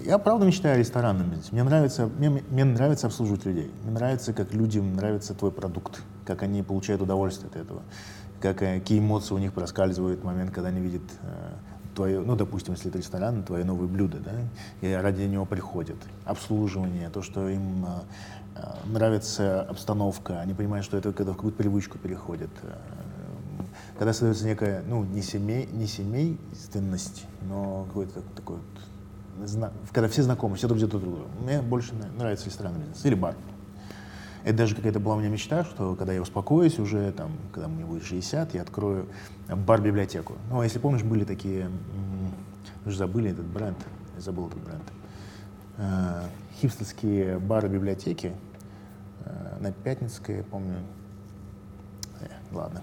Я 0.04 0.18
правда 0.18 0.44
мечтаю 0.44 0.74
о 0.74 0.78
ресторанном 0.78 1.28
бизнесе. 1.28 1.50
Мне 1.52 1.62
нравится, 1.62 2.06
мне, 2.06 2.28
мне 2.28 2.64
нравится 2.64 3.06
обслуживать 3.06 3.44
людей. 3.44 3.70
Мне 3.82 3.92
нравится, 3.92 4.32
как 4.32 4.52
людям 4.52 4.94
нравится 4.94 5.34
твой 5.34 5.52
продукт, 5.52 6.02
как 6.24 6.42
они 6.42 6.62
получают 6.62 7.00
удовольствие 7.00 7.48
от 7.50 7.56
этого, 7.56 7.82
как, 8.40 8.62
э, 8.62 8.80
какие 8.80 8.98
эмоции 8.98 9.34
у 9.34 9.38
них 9.38 9.52
проскальзывают 9.52 10.20
в 10.20 10.24
момент, 10.24 10.50
когда 10.50 10.68
они 10.68 10.80
видят 10.80 11.02
твое, 11.94 12.20
ну, 12.20 12.36
допустим, 12.36 12.74
если 12.74 12.90
это 12.90 12.98
ресторан, 12.98 13.42
твое 13.42 13.64
новое 13.64 13.86
блюдо, 13.86 14.18
да, 14.18 14.32
и 14.80 14.92
ради 14.92 15.22
него 15.22 15.44
приходят. 15.46 15.96
Обслуживание, 16.24 17.08
то, 17.10 17.22
что 17.22 17.48
им 17.48 17.86
э, 18.56 18.62
нравится 18.86 19.62
обстановка, 19.62 20.40
они 20.40 20.54
понимают, 20.54 20.84
что 20.84 20.96
это 20.96 21.12
когда 21.12 21.32
в 21.32 21.36
какую-то 21.36 21.58
привычку 21.58 21.98
переходит. 21.98 22.50
Э, 22.62 22.74
когда 23.98 24.12
создается 24.12 24.44
некая, 24.44 24.82
ну, 24.88 25.04
не, 25.04 25.22
семей, 25.22 25.68
не 25.72 25.86
семейственность, 25.86 27.24
но 27.48 27.84
какой-то 27.86 28.22
такой 28.34 28.56
вот, 28.56 29.70
когда 29.92 30.08
все 30.08 30.22
знакомы, 30.22 30.56
все 30.56 30.68
друг 30.68 30.78
друга 30.78 30.98
друг 30.98 31.14
другу. 31.14 31.28
Мне 31.42 31.60
больше 31.60 31.92
нравится 32.16 32.46
ресторанный 32.46 32.80
бизнес 32.80 33.04
или 33.04 33.14
бар. 33.14 33.34
Это 34.44 34.58
даже 34.58 34.76
какая-то 34.76 35.00
была 35.00 35.16
у 35.16 35.20
меня 35.20 35.30
мечта, 35.30 35.64
что 35.64 35.94
когда 35.94 36.12
я 36.12 36.20
успокоюсь 36.20 36.78
уже, 36.78 37.12
там, 37.12 37.32
когда 37.50 37.66
мне 37.66 37.84
будет 37.84 38.04
60, 38.04 38.54
я 38.54 38.62
открою 38.62 39.06
бар-библиотеку. 39.48 40.34
Ну, 40.50 40.60
а 40.60 40.64
если 40.64 40.78
помнишь, 40.78 41.02
были 41.02 41.24
такие, 41.24 41.70
вы 42.84 42.90
же 42.90 42.98
забыли 42.98 43.30
этот 43.30 43.46
бренд, 43.46 43.78
я 44.14 44.20
забыл 44.20 44.48
этот 44.48 44.62
бренд, 44.62 44.82
э, 45.78 46.22
хипстерские 46.60 47.38
бары-библиотеки 47.38 48.32
э, 49.24 49.56
на 49.60 49.72
Пятницкой, 49.72 50.42
помню, 50.42 50.76
э, 52.20 52.26
ладно. 52.52 52.82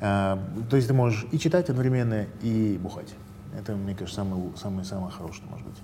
Э, 0.00 0.38
то 0.70 0.76
есть 0.76 0.86
ты 0.86 0.94
можешь 0.94 1.26
и 1.32 1.40
читать 1.40 1.70
одновременно, 1.70 2.26
и 2.40 2.78
бухать. 2.80 3.12
Это, 3.58 3.74
мне 3.74 3.96
кажется, 3.96 4.22
самое, 4.22 4.52
самое, 4.56 4.84
самое 4.84 5.10
хорошее, 5.10 5.48
может 5.50 5.66
быть. 5.66 5.78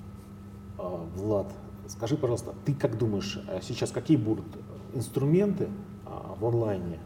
А, 0.78 1.04
Влад, 1.16 1.52
скажи, 1.88 2.16
пожалуйста, 2.16 2.54
ты 2.64 2.74
как 2.74 2.96
думаешь, 2.96 3.40
сейчас 3.62 3.90
какие 3.90 4.16
будут 4.16 4.46
инструменты 4.94 5.68
а, 6.04 6.36
в 6.38 6.44
онлайне 6.44 6.98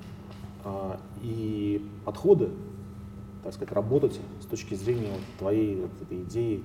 а, 0.64 0.98
и 1.22 1.86
подходы, 2.04 2.50
так 3.42 3.54
сказать, 3.54 3.72
работать 3.72 4.20
с 4.40 4.46
точки 4.46 4.74
зрения 4.74 5.12
твоей 5.38 5.80
вот 5.80 5.90
этой 6.02 6.22
идеи 6.22 6.62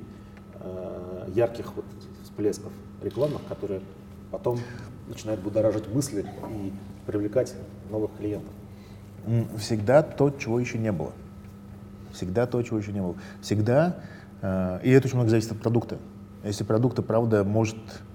а, 0.55 1.29
ярких 1.33 1.75
вот 1.75 1.85
всплесков 2.23 2.71
рекламных, 3.01 3.41
которые 3.47 3.81
потом 4.31 4.59
начинают 5.07 5.41
будоражить 5.41 5.87
мысли 5.87 6.25
и 6.49 6.73
привлекать 7.05 7.55
новых 7.89 8.11
клиентов? 8.17 8.53
Всегда 9.57 10.03
то, 10.03 10.29
чего 10.29 10.59
еще 10.59 10.77
не 10.77 10.91
было. 10.91 11.11
Всегда 12.11 12.45
то, 12.45 12.61
чего 12.61 12.77
еще 12.77 12.91
не 12.91 13.01
было. 13.01 13.15
Всегда, 13.41 13.99
и 14.41 14.89
это 14.89 15.07
очень 15.07 15.15
много 15.15 15.29
зависит 15.29 15.51
от 15.51 15.61
продукта. 15.61 15.97
Если 16.43 16.63
продукт, 16.63 17.03
правда, 17.05 17.43
может 17.43 17.77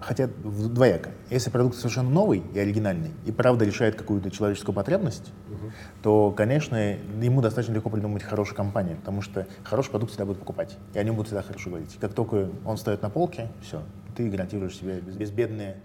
хотя 0.00 0.26
двояко. 0.26 1.10
Если 1.30 1.48
продукт 1.50 1.76
совершенно 1.76 2.10
новый 2.10 2.42
и 2.54 2.58
оригинальный, 2.58 3.12
и 3.24 3.30
правда 3.30 3.64
решает 3.64 3.94
какую-то 3.94 4.30
человеческую 4.30 4.74
потребность, 4.74 5.32
угу. 5.48 5.72
то, 6.02 6.30
конечно, 6.32 6.74
ему 6.76 7.40
достаточно 7.40 7.72
легко 7.72 7.88
придумать 7.88 8.24
хорошую 8.24 8.56
компанию, 8.56 8.96
потому 8.96 9.22
что 9.22 9.46
хороший 9.62 9.90
продукт 9.90 10.10
всегда 10.10 10.24
будут 10.24 10.40
покупать, 10.40 10.76
и 10.92 10.98
о 10.98 11.04
нем 11.04 11.14
будут 11.14 11.28
всегда 11.28 11.42
хорошо 11.42 11.70
говорить. 11.70 11.96
Как 12.00 12.14
только 12.14 12.48
он 12.64 12.76
стоит 12.76 13.02
на 13.02 13.10
полке, 13.10 13.48
все, 13.62 13.82
ты 14.16 14.28
гарантируешь 14.28 14.76
себе 14.76 15.00
безбедное 15.00 15.76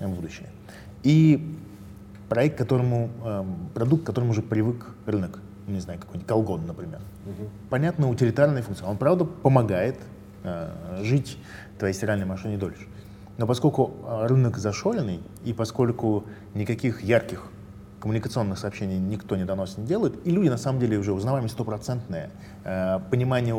э, 0.00 0.06
будущее. 0.06 0.48
И 1.02 1.56
проект, 2.28 2.58
которому, 2.58 3.10
э, 3.24 3.44
продукт, 3.72 4.02
к 4.02 4.06
которому 4.06 4.32
уже 4.32 4.42
привык 4.42 4.86
рынок, 5.06 5.40
не 5.66 5.80
знаю, 5.80 5.98
какой-нибудь 5.98 6.28
колгон, 6.28 6.66
например. 6.66 7.00
Угу. 7.24 7.48
Понятно, 7.70 8.10
утилитарная 8.10 8.62
функция. 8.62 8.86
Он, 8.86 8.98
правда, 8.98 9.24
помогает 9.24 9.98
жить 11.00 11.38
твоей 11.78 11.94
стиральной 11.94 12.26
машине 12.26 12.58
дольше. 12.58 12.86
Но 13.36 13.46
поскольку 13.46 13.92
а, 14.04 14.28
рынок 14.28 14.58
зашоренный, 14.58 15.20
и 15.44 15.52
поскольку 15.52 16.24
никаких 16.54 17.02
ярких 17.02 17.48
коммуникационных 18.00 18.58
сообщений 18.58 18.98
никто 18.98 19.34
не 19.36 19.44
доносит, 19.44 19.78
не 19.78 19.86
делает, 19.86 20.14
и 20.26 20.30
люди 20.30 20.48
на 20.48 20.58
самом 20.58 20.78
деле 20.78 20.98
уже 20.98 21.12
узнаваемость 21.12 21.54
стопроцентная, 21.54 22.30
э, 22.64 23.00
понимание 23.10 23.54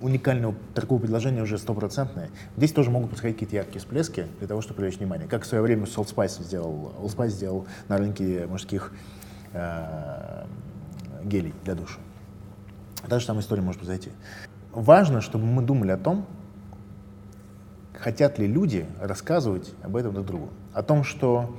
уникального 0.00 0.54
торгового 0.74 1.02
предложения 1.02 1.42
уже 1.42 1.58
стопроцентное. 1.58 2.30
Здесь 2.56 2.72
тоже 2.72 2.90
могут 2.90 3.10
происходить 3.10 3.36
какие-то 3.36 3.56
яркие 3.56 3.80
всплески 3.80 4.26
для 4.38 4.46
того, 4.46 4.60
чтобы 4.60 4.76
привлечь 4.76 4.98
внимание. 4.98 5.26
Как 5.26 5.42
в 5.42 5.46
свое 5.46 5.62
время 5.62 5.84
Old 5.86 6.14
Spice 6.14 6.40
сделал, 6.42 6.92
Old 7.00 7.16
Spice 7.16 7.30
сделал 7.30 7.66
на 7.88 7.98
рынке 7.98 8.46
мужских 8.46 8.92
э, 9.52 10.44
гелей 11.24 11.52
для 11.64 11.74
душа. 11.74 11.98
Та 13.08 13.18
же 13.18 13.26
самая 13.26 13.42
история 13.42 13.62
может 13.62 13.80
произойти. 13.80 14.10
Важно, 14.70 15.20
чтобы 15.20 15.44
мы 15.44 15.62
думали 15.62 15.90
о 15.90 15.96
том, 15.96 16.26
хотят 18.02 18.38
ли 18.38 18.46
люди 18.46 18.84
рассказывать 19.00 19.72
об 19.82 19.96
этом 19.96 20.12
друг 20.12 20.26
другу. 20.26 20.48
О 20.74 20.82
том, 20.82 21.04
что 21.04 21.54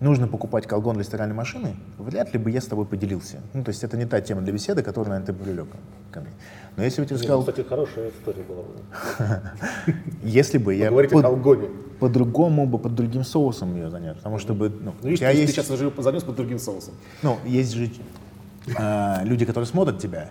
нужно 0.00 0.28
покупать 0.28 0.66
колгон 0.66 0.96
для 0.96 1.04
стиральной 1.04 1.34
машины, 1.34 1.74
вряд 1.98 2.34
ли 2.34 2.38
бы 2.38 2.50
я 2.50 2.60
с 2.60 2.66
тобой 2.66 2.84
поделился. 2.84 3.40
Ну, 3.54 3.64
то 3.64 3.70
есть 3.70 3.82
это 3.82 3.96
не 3.96 4.04
та 4.04 4.20
тема 4.20 4.42
для 4.42 4.52
беседы, 4.52 4.82
которую, 4.82 5.10
наверное, 5.10 5.34
ты 5.34 5.42
привлек 5.42 5.68
ко 6.10 6.20
мне. 6.20 6.30
Но 6.76 6.84
если 6.84 7.00
бы 7.00 7.06
тебе 7.06 7.16
сказал... 7.18 7.40
кстати, 7.40 7.62
хорошая 7.62 8.10
история 8.10 8.42
была 8.42 8.62
бы. 8.62 9.98
Если 10.22 10.58
бы 10.58 10.74
я... 10.74 10.90
Говорите 10.90 11.16
о 11.16 11.22
колгоне. 11.22 11.68
по-другому 11.98 12.66
бы, 12.66 12.78
под 12.78 12.94
другим 12.94 13.24
соусом 13.24 13.74
ее 13.74 13.88
занять. 13.88 14.18
Потому 14.18 14.38
что 14.38 14.52
бы, 14.52 14.68
ну, 14.68 14.92
Ну, 15.00 15.08
видишь, 15.08 15.20
ты, 15.20 15.32
ты 15.32 15.46
сейчас 15.46 15.70
уже 15.70 15.90
занес 15.96 16.22
под 16.22 16.36
другим 16.36 16.58
соусом. 16.58 16.92
ну, 17.22 17.38
есть 17.46 17.72
же 17.72 17.90
а, 18.76 19.22
люди, 19.24 19.46
которые 19.46 19.66
смотрят 19.66 19.98
тебя, 19.98 20.30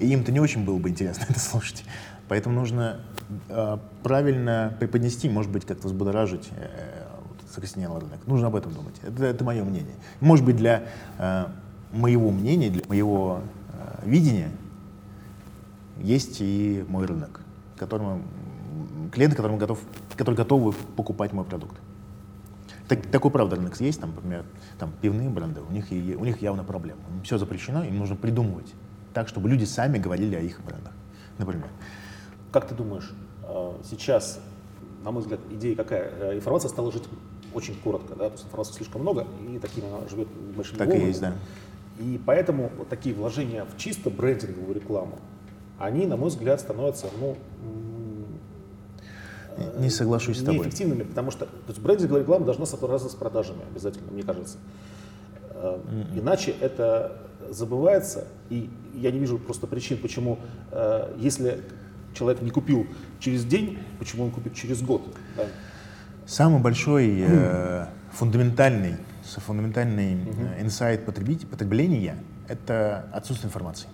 и 0.00 0.06
им-то 0.12 0.32
не 0.32 0.40
очень 0.40 0.64
было 0.64 0.78
бы 0.78 0.88
интересно 0.88 1.26
это 1.28 1.38
слушать. 1.38 1.84
Поэтому 2.32 2.54
нужно 2.54 3.02
а, 3.50 3.78
правильно 4.02 4.74
преподнести, 4.80 5.28
может 5.28 5.52
быть, 5.52 5.66
как-то 5.66 5.88
взбудоражить 5.88 6.48
э, 6.56 7.04
рынок. 7.76 8.26
Нужно 8.26 8.46
об 8.46 8.56
этом 8.56 8.72
думать. 8.72 8.94
Это, 9.02 9.26
это 9.26 9.44
мое 9.44 9.62
мнение. 9.62 9.96
Может 10.20 10.42
быть, 10.46 10.56
для 10.56 10.84
а, 11.18 11.52
моего 11.92 12.30
мнения, 12.30 12.70
для 12.70 12.80
моего 12.88 13.42
а, 13.74 14.02
видения 14.06 14.50
есть 15.98 16.38
и 16.40 16.86
мой 16.88 17.04
рынок, 17.04 17.42
которому, 17.76 18.22
клиенты, 19.12 19.36
которым 19.36 19.58
готов, 19.58 19.80
которые 20.16 20.38
готовы 20.38 20.72
покупать 20.72 21.34
мой 21.34 21.44
продукт. 21.44 21.76
Так- 22.88 23.08
такой, 23.08 23.30
правда, 23.30 23.56
рынок 23.56 23.78
есть, 23.78 24.00
там, 24.00 24.14
например, 24.14 24.46
там, 24.78 24.90
пивные 25.02 25.28
бренды, 25.28 25.60
у 25.60 25.70
них, 25.70 25.84
у 25.90 26.24
них 26.24 26.40
явно 26.40 26.64
проблема. 26.64 27.02
Все 27.24 27.36
запрещено, 27.36 27.84
им 27.84 27.98
нужно 27.98 28.16
придумывать 28.16 28.72
так, 29.12 29.28
чтобы 29.28 29.50
люди 29.50 29.64
сами 29.64 29.98
говорили 29.98 30.34
о 30.34 30.40
их 30.40 30.62
брендах, 30.62 30.94
например. 31.36 31.68
Как 32.52 32.68
ты 32.68 32.74
думаешь, 32.74 33.10
э, 33.48 33.72
сейчас, 33.88 34.38
на 35.04 35.10
мой 35.10 35.22
взгляд, 35.22 35.40
идея 35.50 35.74
какая? 35.74 36.10
Э, 36.20 36.36
Информация 36.36 36.68
стала 36.68 36.92
жить 36.92 37.04
очень 37.54 37.74
коротко, 37.82 38.14
да, 38.14 38.26
то 38.28 38.32
есть 38.34 38.44
информации 38.44 38.74
слишком 38.74 39.00
много, 39.02 39.26
и 39.48 39.58
таким 39.58 39.84
она 39.86 40.06
живет 40.08 40.28
большими 40.56 40.78
Так 40.78 40.88
и 40.88 40.90
волнами. 40.90 41.08
есть, 41.08 41.20
да. 41.20 41.34
И 41.98 42.20
поэтому 42.24 42.70
вот 42.78 42.88
такие 42.88 43.14
вложения 43.14 43.64
в 43.64 43.76
чисто 43.78 44.10
брендинговую 44.10 44.74
рекламу, 44.74 45.18
они, 45.78 46.06
на 46.06 46.16
мой 46.16 46.28
взгляд, 46.28 46.60
становятся, 46.60 47.06
ну, 47.20 47.36
Не 49.78 49.90
соглашусь 49.90 50.38
с 50.38 50.42
тобой. 50.42 50.60
неэффективными, 50.60 51.02
потому 51.02 51.30
что 51.30 51.44
то 51.46 51.52
есть 51.68 51.80
брендинговая 51.80 52.22
реклама 52.22 52.44
должна 52.46 52.64
сопровождаться 52.66 53.14
с 53.14 53.18
продажами 53.18 53.60
обязательно, 53.70 54.10
мне 54.10 54.22
кажется. 54.22 54.56
Э, 55.50 55.78
Иначе 56.14 56.54
это 56.60 57.18
забывается, 57.50 58.26
и 58.48 58.70
я 58.94 59.10
не 59.10 59.18
вижу 59.18 59.38
просто 59.38 59.66
причин, 59.66 59.98
почему, 59.98 60.38
если 61.18 61.60
человек 62.14 62.42
не 62.42 62.50
купил 62.50 62.86
через 63.20 63.44
день, 63.44 63.78
почему 63.98 64.24
он 64.24 64.30
купит 64.30 64.54
через 64.54 64.82
год. 64.82 65.02
да? 65.36 65.44
Самый 66.26 66.60
большой 66.60 67.18
э, 67.20 67.86
фундаментальный, 68.12 68.96
фундаментальный 69.22 70.14
э, 70.14 70.62
инсайт 70.62 71.04
потребления— 71.04 72.16
это 72.48 73.08
отсутствие 73.12 73.48
информации. 73.48 73.88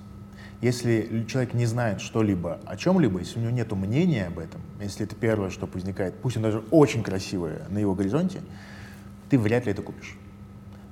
Если 0.60 1.24
человек 1.28 1.54
не 1.54 1.66
знает 1.66 2.00
что-либо 2.00 2.58
о 2.66 2.76
чем-либо, 2.76 3.20
если 3.20 3.38
у 3.38 3.42
него 3.42 3.52
нет 3.52 3.70
мнения 3.72 4.26
об 4.26 4.40
этом, 4.40 4.60
если 4.80 5.06
это 5.06 5.14
первое, 5.14 5.50
что 5.50 5.66
возникает, 5.66 6.16
пусть 6.20 6.36
он 6.36 6.42
даже 6.42 6.64
очень 6.70 7.04
красивое 7.04 7.62
на 7.70 7.78
его 7.78 7.94
горизонте, 7.94 8.40
ты 9.30 9.38
вряд 9.38 9.66
ли 9.66 9.72
это 9.72 9.82
купишь. 9.82 10.16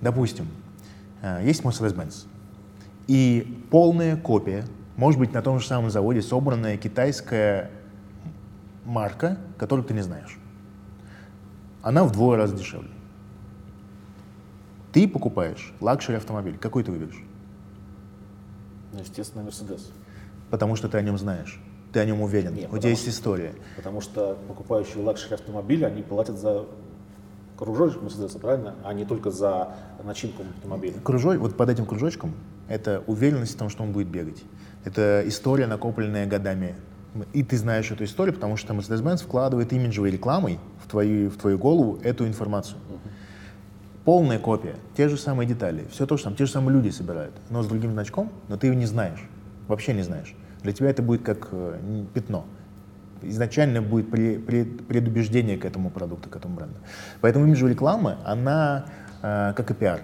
Допустим, 0.01 0.47
э, 1.23 1.43
есть 1.45 1.63
Mercedes-Benz, 1.63 2.27
и 3.09 3.63
полная 3.71 4.17
копия, 4.17 4.65
может 4.97 5.19
быть, 5.21 5.33
на 5.33 5.43
том 5.43 5.61
же 5.61 5.67
самом 5.67 5.91
заводе 5.91 6.23
собранная 6.23 6.77
китайская 6.77 7.71
марка, 8.85 9.39
которую 9.59 9.85
ты 9.87 9.95
не 9.95 10.03
знаешь 10.03 10.39
она 11.87 12.03
вдвое 12.03 12.37
раз 12.37 12.53
дешевле. 12.53 12.91
Ты 14.93 15.07
покупаешь 15.07 15.73
luxury 15.81 16.17
автомобиль. 16.17 16.59
Какой 16.59 16.83
ты 16.83 16.91
выберешь? 16.91 17.23
Ну, 18.93 18.99
естественно, 18.99 19.45
Мерседес. 19.45 19.93
Потому 20.51 20.75
что 20.75 20.89
ты 20.89 20.99
о 20.99 21.03
нем 21.03 21.17
знаешь. 21.17 21.63
Ты 21.93 22.01
о 22.01 22.05
нем 22.05 22.23
уверен. 22.23 22.55
Нет, 22.55 22.73
У 22.73 22.79
тебя 22.79 22.91
есть 22.91 23.09
история. 23.09 23.55
Потому 23.77 24.01
что 24.01 24.37
покупающие 24.49 25.01
luxury 25.01 25.35
автомобили, 25.35 25.85
они 25.85 26.03
платят 26.03 26.41
за 26.41 26.67
кружочек 27.57 28.03
Мерседеса, 28.03 28.41
правильно? 28.41 28.75
А 28.83 28.93
не 28.93 29.05
только 29.05 29.31
за 29.31 29.77
начинку 30.03 30.43
автомобиля. 30.57 30.99
Кружок, 31.05 31.37
вот 31.37 31.57
под 31.57 31.69
этим 31.71 31.87
кружочком 31.87 32.35
это 32.69 33.05
уверенность 33.07 33.55
в 33.55 33.59
том, 33.59 33.69
что 33.69 33.85
он 33.85 33.93
будет 33.93 34.09
бегать. 34.09 34.43
Это 34.87 35.25
история, 35.27 35.67
накопленная 35.67 36.27
годами. 36.27 36.77
И 37.33 37.43
ты 37.43 37.57
знаешь 37.57 37.91
эту 37.91 38.05
историю, 38.05 38.35
потому 38.35 38.57
что 38.57 38.73
Mercedes-Benz 38.73 39.25
вкладывает 39.25 39.73
имиджевой 39.73 40.13
рекламой 40.13 40.61
в 40.85 40.89
твою, 40.89 41.29
в 41.29 41.37
твою 41.37 41.59
голову 41.59 41.99
эту 42.05 42.25
информацию. 42.25 42.79
Полная 44.05 44.39
копия, 44.39 44.77
те 44.97 45.09
же 45.09 45.17
самые 45.17 45.49
детали, 45.49 45.87
все 45.91 46.07
то 46.07 46.17
же 46.17 46.23
самое, 46.23 46.39
те 46.39 46.47
же 46.47 46.53
самые 46.53 46.77
люди 46.77 46.91
собирают, 46.91 47.35
но 47.51 47.65
с 47.65 47.67
другим 47.67 47.93
значком, 47.93 48.31
но 48.47 48.57
ты 48.57 48.69
его 48.69 48.77
не 48.77 48.87
знаешь, 48.87 49.19
вообще 49.67 49.93
не 49.93 50.03
знаешь. 50.03 50.37
Для 50.63 50.73
тебя 50.73 50.89
это 50.89 51.03
будет 51.03 51.23
как 51.25 51.49
э, 51.51 52.05
пятно. 52.15 52.47
Изначально 53.23 53.83
будет 53.83 54.09
пре- 54.09 54.41
пре- 54.45 54.85
предубеждение 54.85 55.59
к 55.59 55.65
этому 55.65 55.91
продукту, 55.91 56.29
к 56.29 56.37
этому 56.37 56.55
бренду. 56.55 56.77
Поэтому 57.21 57.47
имиджевая 57.47 57.73
реклама, 57.73 58.19
она 58.25 58.85
э, 59.23 59.53
как 59.57 59.69
и 59.73 59.75
пиар. 59.75 60.01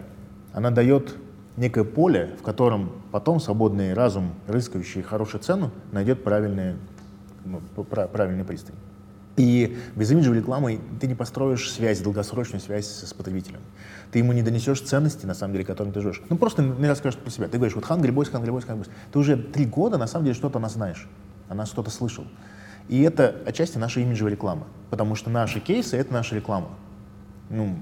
Она 0.53 0.73
дает 0.73 1.15
некое 1.57 1.85
поле, 1.85 2.35
в 2.39 2.43
котором 2.43 2.93
потом 3.11 3.41
свободный 3.41 3.95
разум, 3.95 4.35
рыскающий 4.47 5.03
хорошую 5.03 5.43
цену, 5.43 5.71
найдет 5.93 6.25
правильный, 6.25 6.77
ну, 7.45 7.61
пра- 7.85 8.09
правильный 8.09 8.45
пристань. 8.45 8.77
И 9.37 9.79
без 9.97 10.11
имиджевой 10.11 10.39
рекламы 10.39 10.81
ты 11.01 11.07
не 11.07 11.15
построишь 11.15 11.71
связь, 11.71 12.01
долгосрочную 12.01 12.61
связь 12.61 12.87
с, 12.87 13.15
потребителем. 13.15 13.61
Ты 14.11 14.19
ему 14.19 14.33
не 14.33 14.43
донесешь 14.43 14.83
ценности, 14.83 15.25
на 15.25 15.35
самом 15.35 15.55
деле, 15.55 15.65
которым 15.65 15.93
ты 15.93 16.03
живешь. 16.03 16.23
Ну, 16.29 16.37
просто 16.37 16.63
не 16.63 16.87
расскажешь 16.87 17.19
про 17.19 17.31
себя. 17.31 17.49
Ты 17.49 17.57
говоришь, 17.57 17.75
вот 17.75 17.85
Hungry 17.85 18.11
Boys, 18.11 18.31
Hungry 18.31 18.51
Boys, 18.51 18.67
Hungry 18.67 18.81
Boys. 18.81 18.91
Ты 19.11 19.19
уже 19.19 19.37
три 19.37 19.65
года, 19.65 19.97
на 19.97 20.07
самом 20.07 20.27
деле, 20.27 20.35
что-то 20.35 20.59
о 20.59 20.61
нас 20.61 20.75
знаешь. 20.75 21.09
О 21.49 21.55
нас 21.55 21.69
что-то 21.71 21.91
слышал. 21.91 22.27
И 22.89 23.01
это 23.01 23.35
отчасти 23.47 23.79
наша 23.79 24.01
имиджевая 24.01 24.33
реклама. 24.33 24.67
Потому 24.91 25.15
что 25.15 25.31
наши 25.31 25.61
кейсы— 25.61 25.97
это 25.99 26.13
наша 26.13 26.35
реклама. 26.35 26.69
Ну, 27.49 27.79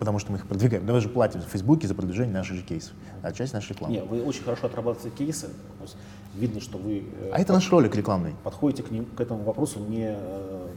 потому 0.00 0.18
что 0.18 0.32
мы 0.32 0.38
их 0.38 0.46
продвигаем. 0.46 0.84
Давай 0.86 1.02
же 1.02 1.10
платим 1.10 1.42
в 1.42 1.44
Фейсбуке 1.44 1.86
за 1.86 1.94
продвижение 1.94 2.32
наших 2.32 2.56
же 2.56 2.62
кейсов. 2.62 2.94
Отчасти 3.22 3.54
наша 3.54 3.74
реклама. 3.74 3.92
Не, 3.92 4.02
вы 4.02 4.22
очень 4.22 4.42
хорошо 4.42 4.66
отрабатываете 4.66 5.14
кейсы. 5.14 5.48
То 5.48 5.82
есть 5.82 5.96
видно, 6.34 6.60
что 6.62 6.78
вы 6.78 7.04
э, 7.20 7.30
А 7.34 7.38
это 7.38 7.52
наш 7.52 7.70
ролик 7.70 7.94
рекламный. 7.94 8.34
подходите 8.42 8.82
к, 8.82 8.90
ним, 8.90 9.04
к 9.04 9.20
этому 9.20 9.42
вопросу 9.44 9.78
не, 9.78 10.16
э, 10.16 10.68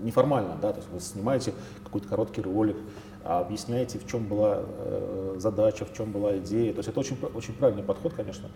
неформально, 0.00 0.56
да, 0.62 0.72
то 0.72 0.78
есть 0.78 0.88
вы 0.92 1.00
снимаете 1.00 1.54
какой-то 1.82 2.06
короткий 2.06 2.40
ролик, 2.40 2.76
а 2.76 3.07
объясняете, 3.24 3.98
в 3.98 4.06
чем 4.06 4.24
была 4.24 4.60
э, 4.62 5.36
задача, 5.38 5.84
в 5.84 5.92
чем 5.92 6.12
была 6.12 6.38
идея. 6.38 6.72
То 6.72 6.78
есть 6.78 6.88
это 6.88 7.00
очень, 7.00 7.16
очень 7.34 7.54
правильный 7.54 7.82
подход, 7.82 8.14
конечно. 8.14 8.48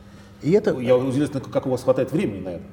И 0.43 0.51
это, 0.53 0.79
Я 0.79 0.97
удивляюсь, 0.97 1.31
как 1.31 1.67
у 1.67 1.71
вас 1.71 1.83
хватает 1.83 2.13
времени 2.13 2.41
на 2.41 2.49
это. 2.51 2.65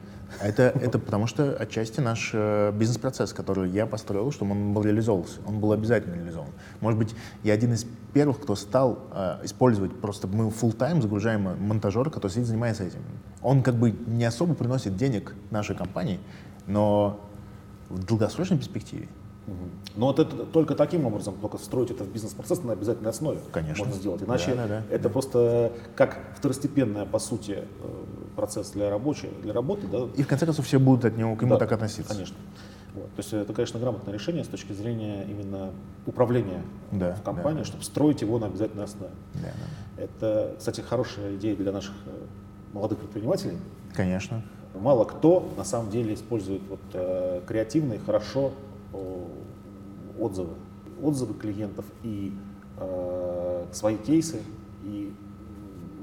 Это, 0.41 0.63
это 0.79 0.99
потому 0.99 1.27
что 1.27 1.55
отчасти 1.55 1.99
наш 1.99 2.31
э, 2.33 2.71
бизнес-процесс, 2.71 3.33
который 3.33 3.69
я 3.69 3.85
построил, 3.85 4.31
чтобы 4.31 4.51
он 4.51 4.73
был 4.73 4.83
реализовывался. 4.83 5.39
Он 5.47 5.59
был 5.59 5.71
обязательно 5.71 6.15
реализован. 6.15 6.49
Может 6.81 6.99
быть, 6.99 7.15
я 7.43 7.53
один 7.53 7.73
из 7.73 7.85
первых, 8.13 8.39
кто 8.39 8.55
стал 8.55 8.99
э, 9.11 9.39
использовать, 9.43 9.99
просто 9.99 10.27
мы 10.27 10.49
full 10.49 10.75
time 10.77 11.01
загружаем 11.01 11.57
монтажера, 11.59 12.09
который 12.09 12.31
сидит, 12.31 12.45
занимается 12.45 12.83
этим. 12.83 12.99
Он 13.41 13.63
как 13.63 13.75
бы 13.75 13.91
не 13.91 14.25
особо 14.25 14.53
приносит 14.53 14.95
денег 14.95 15.33
нашей 15.49 15.75
компании, 15.75 16.19
но 16.67 17.19
в 17.89 18.03
долгосрочной 18.05 18.57
перспективе 18.57 19.07
Но 19.95 20.07
вот 20.07 20.19
это 20.19 20.45
только 20.45 20.75
таким 20.75 21.05
образом, 21.05 21.35
только 21.41 21.57
строить 21.57 21.91
это 21.91 22.03
в 22.03 22.07
бизнес-процесс 22.11 22.63
на 22.63 22.73
обязательной 22.73 23.09
основе 23.09 23.39
Конечно. 23.51 23.85
можно 23.85 23.99
сделать. 23.99 24.21
Иначе 24.21 24.55
Да, 24.55 24.67
да, 24.67 24.67
да. 24.67 24.95
это 24.95 25.09
просто 25.09 25.71
как 25.95 26.19
второстепенная, 26.37 27.05
по 27.05 27.19
сути, 27.19 27.63
э, 27.81 28.05
процесс 28.35 28.71
для 28.71 28.89
рабочего, 28.89 29.31
для 29.41 29.53
работы, 29.53 29.87
да, 29.87 30.07
И 30.15 30.23
в 30.23 30.27
конце 30.27 30.45
концов 30.45 30.65
все 30.65 30.79
будут 30.79 31.05
от 31.05 31.17
него, 31.17 31.35
к 31.35 31.41
нему 31.41 31.53
Да, 31.55 31.59
так 31.59 31.71
относиться. 31.71 32.13
Конечно. 32.13 32.35
Вот. 32.93 33.05
То 33.15 33.19
есть 33.19 33.33
это, 33.33 33.53
конечно, 33.53 33.79
грамотное 33.79 34.13
решение 34.13 34.43
с 34.43 34.47
точки 34.47 34.73
зрения 34.73 35.23
именно 35.23 35.71
управления 36.05 36.61
Да, 36.91 37.13
в 37.15 37.21
компании, 37.21 37.63
чтобы 37.63 37.83
строить 37.83 38.21
его 38.21 38.39
на 38.39 38.47
обязательной 38.47 38.85
основе. 38.85 39.13
Да, 39.35 39.41
да. 39.41 40.03
Это, 40.03 40.55
кстати, 40.57 40.81
хорошая 40.81 41.35
идея 41.35 41.55
для 41.55 41.71
наших 41.71 41.93
э, 42.05 42.09
молодых 42.73 42.99
предпринимателей. 42.99 43.57
Конечно. 43.93 44.41
Мало 44.75 45.03
кто 45.03 45.51
на 45.57 45.63
самом 45.63 45.89
деле 45.89 46.13
использует 46.13 46.61
вот, 46.69 46.79
э, 46.93 47.41
креативные, 47.47 47.99
хорошо 47.99 48.51
отзывы. 50.19 50.55
Отзывы 51.01 51.33
клиентов 51.35 51.85
и 52.03 52.33
э, 52.77 53.65
свои 53.71 53.97
кейсы, 53.97 54.41
и 54.83 55.13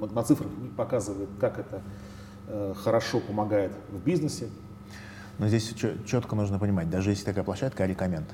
на 0.01 0.23
цифрах 0.23 0.51
показывает, 0.77 1.29
как 1.41 1.59
это 1.59 1.83
э, 2.49 2.75
хорошо 2.77 3.21
помогает 3.21 3.73
в 3.91 4.03
бизнесе, 4.03 4.49
Но 5.39 5.49
здесь 5.49 5.75
четко 6.07 6.35
нужно 6.35 6.59
понимать, 6.59 6.89
даже 6.89 7.11
если 7.11 7.25
такая 7.25 7.45
площадка 7.45 7.85
рекоменд, 7.85 8.27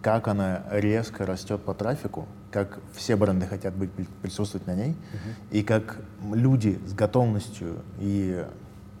как 0.00 0.28
она 0.28 0.64
резко 0.70 1.26
растет 1.26 1.60
по 1.62 1.74
трафику, 1.74 2.26
как 2.50 2.80
все 2.94 3.16
бренды 3.16 3.46
хотят 3.46 3.74
быть 3.74 3.90
при- 3.92 4.06
присутствовать 4.22 4.66
на 4.66 4.74
ней, 4.74 4.96
и 5.50 5.62
как 5.62 6.00
люди 6.32 6.78
с 6.86 6.94
готовностью 6.94 7.76
и 7.98 8.44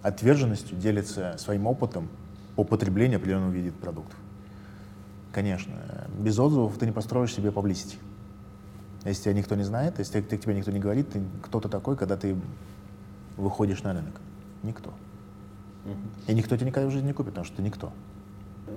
отверженностью 0.02 0.76
делятся 0.76 1.36
своим 1.38 1.66
опытом 1.66 2.08
по 2.56 2.64
потреблению 2.64 3.18
определенного 3.18 3.52
вида 3.52 3.72
продуктов. 3.72 4.17
Конечно, 5.32 5.74
без 6.18 6.38
отзывов 6.38 6.78
ты 6.78 6.86
не 6.86 6.92
построишь 6.92 7.34
себе 7.34 7.50
publicity. 7.50 7.96
Если 9.04 9.24
тебя 9.24 9.34
никто 9.34 9.54
не 9.54 9.62
знает, 9.62 9.98
если 9.98 10.20
к 10.20 10.28
тебе 10.28 10.54
никто 10.54 10.70
не 10.70 10.80
говорит, 10.80 11.10
ты 11.10 11.22
кто 11.42 11.60
ты 11.60 11.68
такой, 11.68 11.96
когда 11.96 12.16
ты 12.16 12.36
выходишь 13.36 13.82
на 13.82 13.92
рынок? 13.92 14.20
Никто. 14.62 14.92
И 16.26 16.34
никто 16.34 16.56
тебя 16.56 16.66
никогда 16.66 16.88
в 16.88 16.92
жизни 16.92 17.08
не 17.08 17.12
купит, 17.12 17.32
потому 17.32 17.44
что 17.44 17.56
ты 17.56 17.62
никто. 17.62 17.92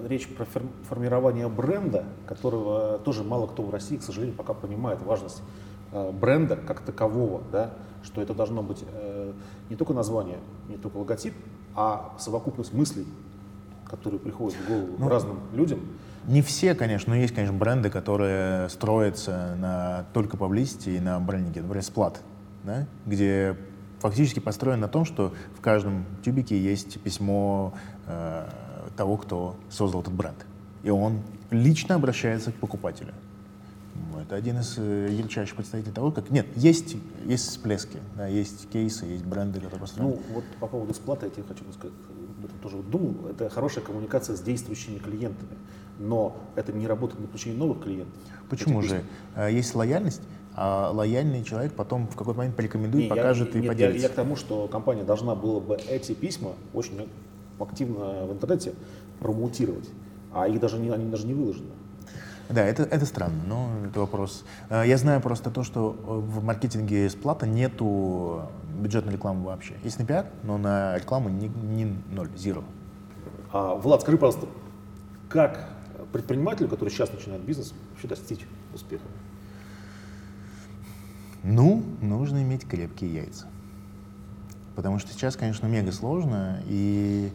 Речь 0.08 0.28
про 0.30 0.46
формирование 0.88 1.50
бренда, 1.50 2.06
которого 2.26 2.98
тоже 3.00 3.24
мало 3.24 3.48
кто 3.48 3.64
в 3.64 3.70
России, 3.70 3.98
к 3.98 4.04
сожалению, 4.04 4.36
пока 4.36 4.54
понимает 4.54 5.02
важность 5.02 5.42
э, 5.92 6.12
бренда 6.12 6.56
как 6.56 6.80
такового, 6.82 7.42
да, 7.52 7.74
что 8.04 8.22
это 8.22 8.34
должно 8.34 8.64
быть 8.64 8.84
э, 8.88 9.34
не 9.70 9.76
только 9.76 9.94
название, 9.94 10.40
не 10.70 10.78
только 10.78 10.98
логотип, 10.98 11.34
а 11.76 12.16
совокупность 12.20 12.74
мыслей, 12.74 13.06
которые 13.86 14.20
приходят 14.20 14.58
в 14.58 14.68
голову 14.68 14.96
ну, 14.98 15.10
разным 15.10 15.40
людям. 15.54 15.82
Не 16.28 16.42
все, 16.42 16.76
конечно, 16.76 17.14
но 17.14 17.20
есть, 17.20 17.34
конечно, 17.34 17.58
бренды, 17.58 17.90
которые 17.90 18.70
строятся 18.70 19.56
на, 19.58 20.06
только 20.14 20.38
publicity 20.38 20.98
и 20.98 21.00
на 21.00 21.20
брендинге. 21.20 21.62
Например, 21.62 21.84
Splat, 21.84 22.18
да, 22.64 22.86
где 23.06 23.58
фактически 24.00 24.40
построен 24.40 24.80
на 24.80 24.88
том, 24.88 25.06
что 25.06 25.34
в 25.58 25.62
каждом 25.62 26.06
тюбике 26.24 26.60
есть 26.60 27.02
письмо 27.02 27.74
э, 28.08 28.48
того, 28.96 29.18
кто 29.18 29.56
создал 29.70 30.02
этот 30.02 30.14
бренд. 30.14 30.46
И 30.84 30.90
он 30.90 31.22
лично 31.50 31.96
обращается 31.96 32.52
к 32.52 32.56
покупателю. 32.56 33.14
Это 34.22 34.36
один 34.36 34.60
из 34.60 34.78
э, 34.78 35.10
ярчайших 35.12 35.56
представителей 35.56 35.94
того, 35.94 36.12
как... 36.12 36.30
Нет, 36.30 36.48
есть, 36.56 36.96
есть 37.26 37.50
всплески, 37.50 37.98
да, 38.16 38.28
есть 38.28 38.70
кейсы, 38.70 39.06
есть 39.06 39.26
бренды, 39.26 39.60
которые 39.60 39.80
построены. 39.80 40.14
Ну, 40.14 40.34
вот 40.34 40.44
по 40.60 40.68
поводу 40.68 40.94
сплата 40.94 41.26
я 41.26 41.32
тебе 41.32 41.44
хочу 41.44 41.64
сказать, 41.74 41.94
об 42.44 42.62
тоже 42.62 42.78
думал. 42.78 43.28
Это 43.30 43.50
хорошая 43.50 43.84
коммуникация 43.84 44.36
с 44.36 44.42
действующими 44.42 44.98
клиентами, 44.98 45.58
но 46.02 46.36
это 46.56 46.74
не 46.74 46.88
работает 46.88 47.22
на 47.22 47.28
получение 47.28 47.58
новых 47.58 47.84
клиентов. 47.84 48.14
Почему 48.50 48.82
же? 48.82 49.04
А, 49.36 49.50
есть 49.50 49.74
лояльность, 49.76 50.22
а 50.56 50.92
лояльный 50.92 51.44
человек 51.44 51.74
потом 51.74 52.08
в 52.08 52.16
какой-то 52.16 52.40
момент 52.40 52.56
порекомендует, 52.56 53.06
не, 53.06 53.10
покажет 53.10 53.54
я, 53.54 53.60
и 53.60 53.64
нет, 53.64 53.72
поделится. 53.72 53.98
Я, 53.98 54.04
я 54.04 54.10
к 54.10 54.16
тому, 54.16 54.36
что 54.36 54.68
компания 54.68 55.04
должна 55.04 55.36
была 55.36 55.60
бы 55.60 55.78
эти 55.90 56.14
письма 56.14 56.52
очень 56.74 57.08
активно 57.60 58.26
в 58.26 58.34
интернете 58.34 58.74
промоутировать, 59.20 59.90
а 60.34 60.48
их 60.48 60.60
даже 60.60 60.80
не, 60.80 60.90
они 60.90 61.10
даже 61.10 61.28
не 61.28 61.34
выложены. 61.34 61.72
Да, 62.50 62.66
это, 62.66 62.84
это 62.84 63.06
странно, 63.06 63.42
но 63.48 63.70
это 63.88 64.02
вопрос. 64.02 64.44
А, 64.70 64.84
я 64.84 64.98
знаю 64.98 65.22
просто 65.22 65.52
то, 65.52 65.64
что 65.64 65.92
в 65.92 66.44
маркетинге 66.44 67.10
с 67.10 67.16
плата 67.16 67.48
нету 67.48 68.50
бюджетной 68.78 69.14
рекламы 69.14 69.46
вообще. 69.46 69.76
Есть 69.84 70.00
на 70.00 70.06
пиар, 70.06 70.26
но 70.44 70.58
на 70.58 70.98
рекламу 70.98 71.30
не, 71.30 71.48
не 71.48 71.86
ноль, 72.10 72.30
zero. 72.36 72.64
А, 73.54 73.76
Влад, 73.76 74.02
скажи, 74.02 74.18
пожалуйста, 74.18 74.48
как 75.30 75.70
предпринимателю, 76.12 76.70
который 76.70 76.90
сейчас 76.90 77.12
начинает 77.12 77.42
бизнес, 77.42 77.74
вообще 77.92 78.08
достичь 78.08 78.46
успеха? 78.74 79.04
Ну, 81.44 81.84
нужно 82.02 82.44
иметь 82.44 82.68
крепкие 82.68 83.14
яйца. 83.14 83.48
Потому 84.76 85.00
что 85.00 85.12
сейчас, 85.12 85.36
конечно, 85.36 85.68
мега 85.68 85.92
сложно, 85.92 86.62
и 86.68 87.32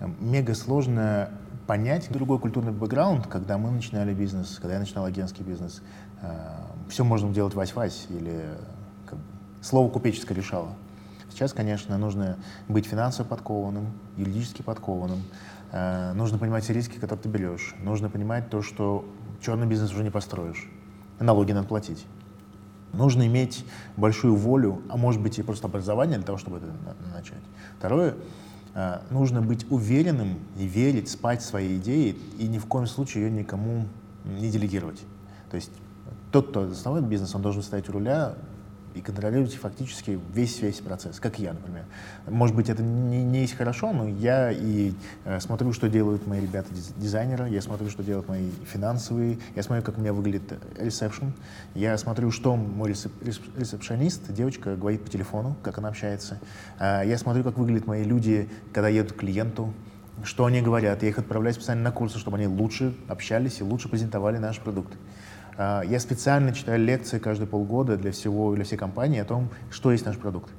э, 0.00 0.08
мега 0.20 0.54
сложно 0.54 1.30
понять 1.66 2.10
другой 2.10 2.38
культурный 2.38 2.72
бэкграунд, 2.72 3.26
когда 3.26 3.58
мы 3.58 3.70
начинали 3.70 4.12
бизнес, 4.14 4.58
когда 4.60 4.74
я 4.74 4.80
начинал 4.80 5.04
агентский 5.04 5.44
бизнес. 5.44 5.82
Э, 6.22 6.56
все 6.88 7.04
можно 7.04 7.32
делать 7.32 7.54
вась-вась 7.54 8.06
или 8.08 8.44
как, 9.06 9.18
слово 9.60 9.90
купеческое 9.90 10.36
решало. 10.36 10.70
Сейчас, 11.30 11.52
конечно, 11.52 11.98
нужно 11.98 12.36
быть 12.68 12.86
финансово 12.86 13.26
подкованным, 13.26 13.92
юридически 14.16 14.62
подкованным, 14.62 15.18
э, 15.18 15.53
нужно 16.14 16.38
понимать 16.38 16.64
все 16.64 16.72
риски, 16.72 16.98
которые 16.98 17.22
ты 17.22 17.28
берешь, 17.28 17.74
нужно 17.80 18.08
понимать 18.08 18.48
то, 18.48 18.62
что 18.62 19.04
черный 19.40 19.66
бизнес 19.66 19.92
уже 19.92 20.04
не 20.04 20.10
построишь, 20.10 20.70
налоги 21.18 21.52
надо 21.52 21.66
платить. 21.66 22.06
Нужно 22.92 23.26
иметь 23.26 23.64
большую 23.96 24.36
волю, 24.36 24.82
а 24.88 24.96
может 24.96 25.20
быть 25.20 25.38
и 25.38 25.42
просто 25.42 25.66
образование 25.66 26.16
для 26.16 26.26
того, 26.26 26.38
чтобы 26.38 26.58
это 26.58 26.66
начать. 27.12 27.42
Второе, 27.78 28.14
э, 28.74 29.00
нужно 29.10 29.42
быть 29.42 29.66
уверенным 29.70 30.38
и 30.56 30.66
верить, 30.66 31.10
спать 31.10 31.42
в 31.42 31.44
свои 31.44 31.76
идеи 31.76 32.16
и 32.38 32.46
ни 32.46 32.58
в 32.58 32.66
коем 32.66 32.86
случае 32.86 33.24
ее 33.24 33.30
никому 33.32 33.86
не 34.24 34.48
делегировать. 34.48 35.02
То 35.50 35.56
есть 35.56 35.72
тот, 36.30 36.50
кто 36.50 36.68
основной 36.68 37.02
бизнес, 37.02 37.34
он 37.34 37.42
должен 37.42 37.62
стоять 37.62 37.88
у 37.88 37.92
руля, 37.92 38.34
и 38.94 39.00
контролируете 39.00 39.58
фактически 39.58 40.20
весь 40.32 40.60
весь 40.62 40.80
процесс, 40.80 41.18
как 41.18 41.38
я, 41.38 41.52
например. 41.52 41.84
Может 42.28 42.54
быть, 42.54 42.68
это 42.68 42.82
не, 42.82 43.24
не 43.24 43.40
есть 43.40 43.56
хорошо, 43.56 43.92
но 43.92 44.08
я 44.08 44.52
и 44.52 44.94
э, 45.24 45.40
смотрю, 45.40 45.72
что 45.72 45.88
делают 45.88 46.26
мои 46.26 46.40
ребята 46.40 46.68
дизайнеры, 46.96 47.48
я 47.48 47.60
смотрю, 47.60 47.90
что 47.90 48.02
делают 48.02 48.28
мои 48.28 48.50
финансовые, 48.72 49.38
я 49.56 49.62
смотрю, 49.62 49.82
как 49.84 49.98
у 49.98 50.00
меня 50.00 50.12
выглядит 50.12 50.58
ресепшн, 50.78 51.32
я 51.74 51.98
смотрю, 51.98 52.30
что 52.30 52.56
мой 52.56 52.90
ресеп, 52.90 53.12
ресепшонист, 53.56 54.32
девочка, 54.32 54.76
говорит 54.76 55.04
по 55.04 55.10
телефону, 55.10 55.56
как 55.62 55.78
она 55.78 55.88
общается, 55.88 56.38
э, 56.78 57.02
я 57.04 57.18
смотрю, 57.18 57.42
как 57.42 57.58
выглядят 57.58 57.86
мои 57.86 58.04
люди, 58.04 58.48
когда 58.72 58.88
едут 58.88 59.14
к 59.14 59.16
клиенту, 59.16 59.74
что 60.22 60.44
они 60.44 60.60
говорят, 60.60 61.02
я 61.02 61.08
их 61.08 61.18
отправляю 61.18 61.54
специально 61.54 61.82
на 61.82 61.90
курсы, 61.90 62.18
чтобы 62.18 62.36
они 62.36 62.46
лучше 62.46 62.94
общались 63.08 63.60
и 63.60 63.64
лучше 63.64 63.88
презентовали 63.88 64.38
наш 64.38 64.60
продукт. 64.60 64.94
А, 65.56 65.82
я 65.82 66.00
специально 66.00 66.52
читаю 66.52 66.84
лекции 66.84 67.18
каждые 67.18 67.48
полгода 67.48 67.96
для 67.96 68.12
всего, 68.12 68.54
для 68.54 68.64
всей 68.64 68.76
компании 68.76 69.20
о 69.20 69.24
том, 69.24 69.48
что 69.70 69.92
есть 69.92 70.04
наш 70.04 70.16
продукт. 70.16 70.50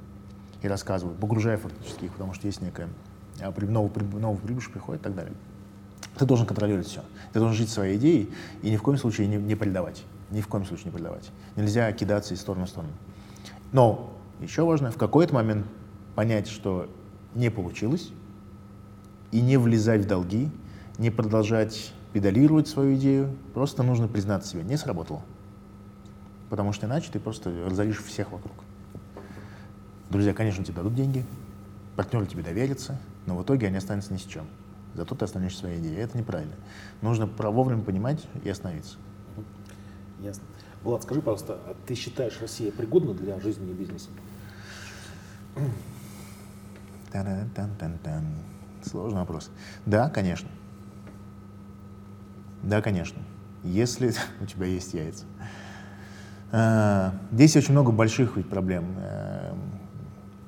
И 0.62 0.68
рассказываю, 0.68 1.14
погружая 1.16 1.58
фактически 1.58 2.06
их, 2.06 2.12
потому 2.12 2.32
что 2.32 2.46
есть 2.46 2.60
некая 2.60 2.88
новый, 3.40 3.90
новый 4.20 4.38
прибыль 4.38 4.62
приходит 4.72 5.02
и 5.02 5.04
так 5.04 5.14
далее. 5.14 5.32
Ты 6.18 6.24
должен 6.24 6.46
контролировать 6.46 6.86
все. 6.86 7.02
Ты 7.32 7.40
должен 7.40 7.56
жить 7.56 7.68
своей 7.68 7.98
идеей 7.98 8.32
и 8.62 8.70
ни 8.70 8.76
в 8.76 8.82
коем 8.82 8.96
случае 8.96 9.26
не, 9.26 9.36
не 9.36 9.54
предавать. 9.54 10.02
Ни 10.30 10.40
в 10.40 10.48
коем 10.48 10.64
случае 10.64 10.86
не 10.86 10.92
предавать. 10.92 11.30
Нельзя 11.56 11.92
кидаться 11.92 12.34
из 12.34 12.40
стороны 12.40 12.66
в 12.66 12.68
сторону. 12.68 12.92
Но 13.72 14.12
еще 14.40 14.64
важно 14.64 14.90
в 14.90 14.96
какой-то 14.96 15.34
момент 15.34 15.66
понять, 16.14 16.48
что 16.48 16.88
не 17.34 17.50
получилось, 17.50 18.10
и 19.30 19.40
не 19.40 19.58
влезать 19.58 20.02
в 20.02 20.06
долги, 20.06 20.50
не 20.98 21.10
продолжать 21.10 21.92
педалировать 22.12 22.68
свою 22.68 22.96
идею, 22.96 23.36
просто 23.54 23.82
нужно 23.82 24.08
признаться 24.08 24.50
себе, 24.50 24.62
не 24.62 24.76
сработало. 24.76 25.22
Потому 26.48 26.72
что 26.72 26.86
иначе 26.86 27.10
ты 27.12 27.20
просто 27.20 27.50
разоришь 27.68 28.02
всех 28.02 28.32
вокруг. 28.32 28.54
Друзья, 30.10 30.32
конечно, 30.32 30.64
тебе 30.64 30.76
дадут 30.76 30.94
деньги, 30.94 31.24
партнеры 31.96 32.26
тебе 32.26 32.42
доверятся, 32.42 32.98
но 33.26 33.36
в 33.36 33.42
итоге 33.42 33.66
они 33.66 33.76
останутся 33.76 34.12
ни 34.12 34.18
с 34.18 34.22
чем. 34.22 34.46
Зато 34.94 35.14
ты 35.14 35.24
останешься 35.24 35.60
своей 35.60 35.78
идеей. 35.80 35.96
Это 35.96 36.16
неправильно. 36.16 36.54
Нужно 37.02 37.26
вовремя 37.26 37.82
понимать 37.82 38.26
и 38.44 38.48
остановиться. 38.48 38.96
Ясно. 40.20 40.44
Влад, 40.82 41.02
скажи, 41.02 41.20
пожалуйста, 41.20 41.58
а 41.66 41.74
ты 41.86 41.94
считаешь 41.94 42.38
Россия 42.40 42.70
пригодна 42.70 43.12
для 43.12 43.38
жизни 43.40 43.70
и 43.70 43.74
бизнеса? 43.74 44.08
Сложный 48.82 49.20
вопрос. 49.20 49.50
Да, 49.84 50.08
конечно. 50.08 50.48
Да, 52.62 52.82
конечно. 52.82 53.22
Если 53.62 54.12
у 54.40 54.46
тебя 54.46 54.66
есть 54.66 54.94
яйца. 54.94 55.24
А, 56.52 57.14
здесь 57.32 57.56
очень 57.56 57.72
много 57.72 57.92
больших 57.92 58.34
проблем. 58.48 58.84
Э, 58.98 59.54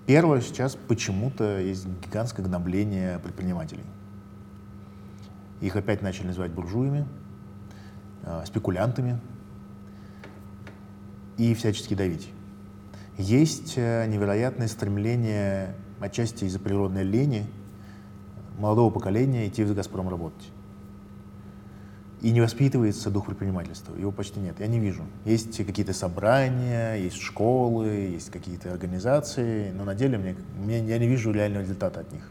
первое, 0.06 0.40
сейчас 0.40 0.76
почему-то 0.76 1.58
есть 1.58 1.86
гигантское 2.04 2.44
гнобление 2.44 3.18
предпринимателей. 3.18 3.84
Их 5.60 5.74
опять 5.74 6.02
начали 6.02 6.28
называть 6.28 6.52
буржуями, 6.52 7.06
э, 8.22 8.42
спекулянтами 8.46 9.18
и 11.36 11.54
всячески 11.54 11.94
давить. 11.94 12.30
Есть 13.16 13.74
э, 13.76 14.06
невероятное 14.06 14.68
стремление, 14.68 15.74
отчасти 15.98 16.44
из-за 16.44 16.60
природной 16.60 17.02
лени, 17.02 17.46
молодого 18.58 18.90
поколения 18.90 19.48
идти 19.48 19.64
в 19.64 19.74
«Газпром» 19.74 20.08
работать. 20.08 20.48
И 22.20 22.32
не 22.32 22.40
воспитывается 22.40 23.10
дух 23.10 23.26
предпринимательства, 23.26 23.94
его 23.94 24.10
почти 24.10 24.40
нет, 24.40 24.56
я 24.58 24.66
не 24.66 24.80
вижу. 24.80 25.04
Есть 25.24 25.64
какие-то 25.64 25.92
собрания, 25.92 26.96
есть 26.96 27.20
школы, 27.20 27.86
есть 27.86 28.30
какие-то 28.30 28.72
организации, 28.72 29.70
но 29.70 29.84
на 29.84 29.94
деле 29.94 30.18
мне, 30.18 30.36
мне, 30.58 30.84
я 30.84 30.98
не 30.98 31.06
вижу 31.06 31.30
реального 31.30 31.62
результата 31.62 32.00
от 32.00 32.12
них. 32.12 32.28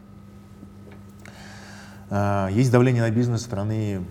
А, 2.09 2.49
есть 2.51 2.69
давление 2.69 3.03
на 3.03 3.11
бизнес 3.11 3.41
страны, 3.41 4.03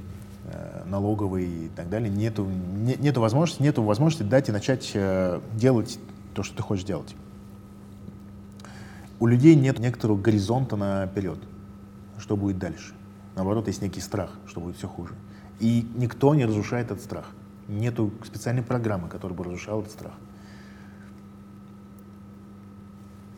э, 0.44 0.82
налоговый 0.86 1.66
и 1.66 1.68
так 1.68 1.90
далее. 1.90 2.08
Нету, 2.08 2.46
не, 2.46 2.94
нету, 2.94 3.20
возможности, 3.20 3.62
нету 3.62 3.82
возможности 3.82 4.22
дать 4.22 4.48
и 4.48 4.52
начать 4.52 4.92
э, 4.94 5.40
делать 5.54 5.98
то, 6.34 6.42
что 6.42 6.56
ты 6.56 6.62
хочешь 6.62 6.84
делать. 6.84 7.14
У 9.18 9.26
людей 9.26 9.54
нет 9.54 9.78
некоторого 9.78 10.18
горизонта 10.18 10.76
наперед, 10.76 11.38
что 12.18 12.36
будет 12.36 12.58
дальше. 12.58 12.94
Наоборот, 13.34 13.66
есть 13.66 13.82
некий 13.82 14.00
страх, 14.00 14.30
что 14.46 14.60
будет 14.60 14.76
все 14.76 14.88
хуже. 14.88 15.14
И 15.60 15.86
никто 15.94 16.34
не 16.34 16.44
разрушает 16.44 16.90
этот 16.90 17.02
страх. 17.02 17.26
Нету 17.68 18.12
специальной 18.24 18.62
программы, 18.62 19.08
которая 19.08 19.36
бы 19.36 19.44
разрушала 19.44 19.80
этот 19.80 19.92
страх. 19.92 20.12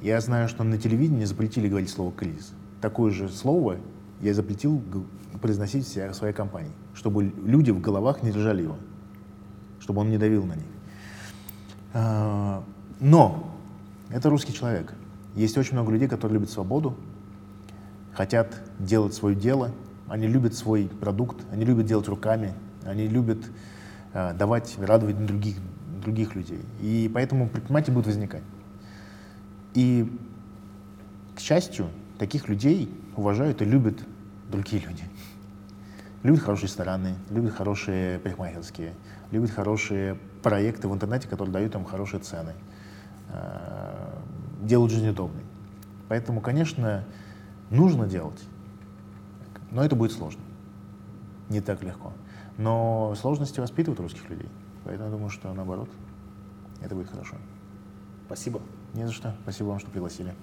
Я 0.03 0.21
знаю, 0.21 0.49
что 0.49 0.64
на 0.64 0.79
телевидении 0.79 1.25
запретили 1.25 1.69
говорить 1.69 1.91
слово 1.91 2.12
«кризис». 2.12 2.53
Такое 2.81 3.11
же 3.11 3.29
слово 3.29 3.79
я 4.21 4.35
запретил 4.35 4.83
произносить 5.41 5.87
в 5.87 6.14
своей 6.14 6.35
компании, 6.35 6.71
чтобы 6.95 7.25
люди 7.25 7.71
в 7.71 7.81
головах 7.81 8.23
не 8.23 8.31
держали 8.31 8.62
его, 8.62 8.77
чтобы 9.81 10.01
он 10.01 10.11
не 10.11 10.19
давил 10.19 10.45
на 10.45 10.55
них. 10.55 10.66
А, 11.95 12.62
но 13.01 13.55
это 14.11 14.31
русский 14.31 14.53
человек. 14.53 14.95
Есть 15.35 15.59
очень 15.59 15.75
много 15.75 15.93
людей, 15.93 16.09
которые 16.09 16.35
любят 16.39 16.51
свободу, 16.51 16.97
хотят 18.12 18.62
делать 18.79 19.14
свое 19.14 19.35
дело, 19.37 19.73
они 20.09 20.27
любят 20.27 20.55
свой 20.55 20.89
продукт, 21.01 21.45
они 21.53 21.65
любят 21.65 21.87
делать 21.87 22.09
руками, 22.09 22.55
они 22.85 23.09
любят 23.09 23.39
э, 24.15 24.35
давать, 24.35 24.77
радовать 24.79 25.25
других, 25.25 25.57
других 26.03 26.35
людей. 26.35 26.61
И 26.81 27.11
поэтому 27.13 27.49
предприниматели 27.49 27.93
будут 27.93 28.07
возникать. 28.07 28.43
И, 29.75 30.11
к 31.35 31.41
счастью, 31.41 31.89
таких 32.19 32.49
людей 32.49 32.93
уважают 33.17 33.63
и 33.63 33.65
любят 33.65 33.99
другие 34.51 34.83
люди. 34.83 35.05
Любят 36.23 36.41
хорошие 36.41 36.67
рестораны, 36.67 37.15
любят 37.31 37.55
хорошие 37.55 38.19
парикмахерские, 38.19 38.93
любят 39.31 39.51
хорошие 39.51 40.17
проекты 40.43 40.89
в 40.89 40.95
интернете, 40.95 41.29
которые 41.29 41.53
дают 41.53 41.75
им 41.75 41.85
хорошие 41.85 42.21
цены, 42.21 42.55
э, 43.29 44.15
делают 44.63 44.91
жизнь 44.91 45.09
удобной. 45.09 45.43
Поэтому, 46.09 46.41
конечно, 46.41 47.05
нужно 47.71 48.07
делать, 48.07 48.43
но 49.71 49.85
это 49.85 49.97
будет 49.97 50.12
сложно. 50.12 50.43
Не 51.49 51.61
так 51.61 51.83
легко. 51.83 52.12
Но 52.57 53.14
сложности 53.16 53.61
воспитывают 53.61 54.01
русских 54.01 54.29
людей. 54.29 54.49
Поэтому 54.85 55.09
я 55.09 55.14
думаю, 55.14 55.31
что 55.31 55.53
наоборот, 55.53 55.89
это 56.81 56.95
будет 56.95 57.09
хорошо. 57.09 57.37
Спасибо. 58.27 58.61
Не 58.95 59.07
за 59.07 59.12
что. 59.12 59.35
Спасибо 59.43 59.69
вам, 59.69 59.79
что 59.79 59.91
пригласили. 59.91 60.35